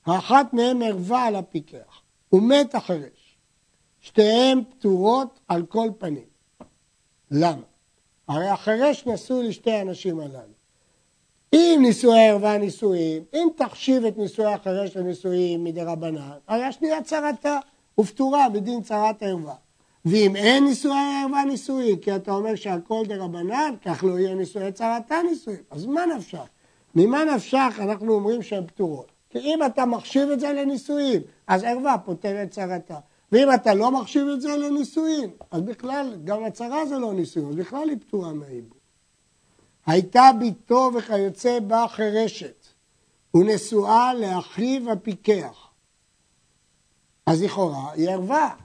האחת 0.05 0.53
מהן 0.53 0.81
ערבה 0.81 1.23
על 1.23 1.35
הפיקח, 1.35 2.01
ומת 2.33 2.75
החירש. 2.75 3.37
שתיהן 4.01 4.63
פטורות 4.69 5.39
על 5.47 5.65
כל 5.65 5.89
פנים. 5.97 6.27
למה? 7.31 7.61
הרי 8.27 8.47
החירש 8.47 9.05
נשוי 9.05 9.47
לשתי 9.47 9.71
הנשים 9.71 10.19
הללו. 10.19 10.53
אם 11.53 11.79
נישואי 11.81 12.29
ערווה 12.29 12.57
נישואים, 12.57 13.23
אם 13.33 13.47
תחשיב 13.55 14.05
את 14.05 14.17
נישואי 14.17 14.53
החירש 14.53 14.97
לנישואים 14.97 15.63
מדי 15.63 15.83
רבנן, 15.83 16.37
הרי 16.47 16.63
השנייה 16.63 17.03
צרתה. 17.03 17.59
ופטורה 17.99 18.49
בדין 18.49 18.81
צרת 18.81 19.23
ערווה. 19.23 19.55
ואם 20.05 20.35
אין 20.35 20.63
נישואי 20.63 21.21
ערווה 21.21 21.45
נישואי, 21.45 21.95
כי 22.01 22.15
אתה 22.15 22.31
אומר 22.31 22.55
שהכל 22.55 23.03
דה 23.07 23.15
רבנן, 23.17 23.75
כך 23.85 24.03
לא 24.03 24.19
יהיה 24.19 24.35
נישואי 24.35 24.71
צרתה 24.71 25.15
נישואי. 25.29 25.55
אז 25.69 25.85
מה 25.85 26.05
נפשך? 26.05 26.47
ממה 26.95 27.23
נפשך 27.23 27.79
אנחנו 27.79 28.13
אומרים 28.13 28.43
שהן 28.43 28.67
פטורות? 28.67 29.11
כי 29.29 29.39
אם 29.39 29.59
אתה 29.65 29.85
מחשיב 29.85 30.29
את 30.29 30.39
זה 30.39 30.53
לנישואין, 30.53 31.21
אז 31.47 31.63
ערווה 31.63 31.97
פותרת 31.97 32.51
צרתה. 32.51 32.97
ואם 33.31 33.53
אתה 33.53 33.73
לא 33.73 33.91
מחשיב 33.91 34.27
את 34.27 34.41
זה 34.41 34.57
לנישואין, 34.57 35.29
אז 35.51 35.61
בכלל, 35.61 36.15
גם 36.23 36.43
הצרה 36.43 36.85
זה 36.85 36.97
לא 36.97 37.13
נישואין, 37.13 37.49
אז 37.49 37.55
בכלל 37.55 37.89
היא 37.89 37.97
פטורה 37.97 38.33
מהעיבור. 38.33 38.77
הייתה 39.85 40.29
ביתו 40.39 40.91
וכיוצא 40.97 41.59
בה 41.59 41.85
חירשת, 41.89 42.65
ונשואה 43.35 44.13
לאחיו 44.13 44.91
הפיקח. 44.91 45.69
אז 47.25 47.43
לכאורה 47.43 47.91
היא 47.91 48.09
ערווה. 48.09 48.64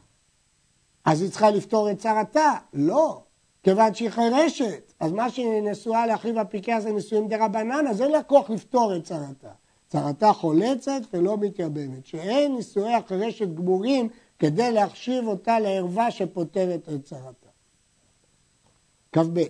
אז 1.10 1.22
היא 1.22 1.30
צריכה 1.30 1.50
לפתור 1.50 1.90
את 1.90 1.98
צרתה? 1.98 2.52
לא, 2.72 3.22
כיוון 3.62 3.94
שהיא 3.94 4.10
חירשת. 4.10 4.92
אז 5.00 5.12
מה 5.12 5.30
שהיא 5.30 5.62
נשואה 5.62 6.06
לאחיו 6.06 6.40
הפיקח 6.40 6.78
זה 6.82 6.92
נישואים 6.92 7.28
דה 7.28 7.44
רבנן, 7.44 7.86
אז 7.90 8.02
אין 8.02 8.10
לה 8.10 8.22
כוח 8.22 8.50
לפתור 8.50 8.96
את 8.96 9.04
צרתה. 9.04 9.50
צרתה 9.88 10.32
חולצת 10.32 11.00
ולא 11.12 11.36
מתייבמת, 11.36 12.06
שאין 12.06 12.56
נישואי 12.56 12.94
החירשת 12.94 13.48
גמורים 13.54 14.08
כדי 14.38 14.72
להחשיב 14.72 15.28
אותה 15.28 15.60
לערווה 15.60 16.10
שפותרת 16.10 16.88
את 16.88 17.04
צרתה. 17.04 17.48
כ"ב 19.12 19.40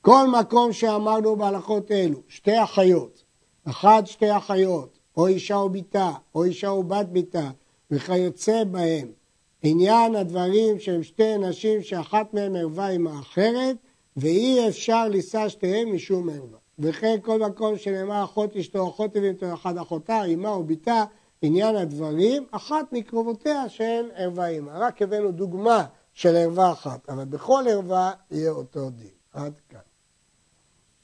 כל 0.00 0.26
מקום 0.40 0.72
שאמרנו 0.72 1.36
בהלכות 1.36 1.90
אלו, 1.90 2.18
שתי 2.28 2.62
אחיות, 2.62 3.24
אחת 3.64 4.06
שתי 4.06 4.36
אחיות, 4.36 4.98
או 5.16 5.26
אישה 5.26 5.56
ובתה, 5.56 6.10
או 6.34 6.44
אישה 6.44 6.70
ובת 6.70 7.06
בתה, 7.12 7.50
וכיוצא 7.90 8.64
בהם. 8.64 9.21
עניין 9.62 10.14
הדברים 10.14 10.78
שהם 10.78 11.02
שתי 11.02 11.38
נשים 11.38 11.82
שאחת 11.82 12.34
מהן 12.34 12.56
ערווה 12.56 12.88
עם 12.88 13.06
האחרת, 13.06 13.76
ואי 14.16 14.68
אפשר 14.68 15.08
לישא 15.08 15.48
שתיהן 15.48 15.88
משום 15.88 16.28
ערווה. 16.28 16.58
וכן 16.78 17.16
כל 17.22 17.40
מקום 17.40 17.76
שנאמר 17.76 18.24
אחות 18.24 18.56
אשתו, 18.56 18.88
אחות 18.88 19.16
אביתו, 19.16 19.54
אחת 19.54 19.74
אחותה, 19.78 20.24
אמה 20.24 20.48
או 20.48 20.64
בתה, 20.64 21.04
עניין 21.42 21.76
הדברים, 21.76 22.46
אחת 22.50 22.92
מקרובותיה 22.92 23.68
שהן 23.68 24.04
ערווה 24.14 24.48
אימה. 24.48 24.78
רק 24.78 25.02
הבאנו 25.02 25.30
דוגמה 25.30 25.84
של 26.14 26.36
ערווה 26.36 26.72
אחת, 26.72 27.08
אבל 27.08 27.24
בכל 27.24 27.64
ערווה 27.70 28.12
יהיה 28.30 28.50
אותו 28.50 28.90
דין. 28.90 29.10
עד 29.32 29.52
כאן. 29.68 29.91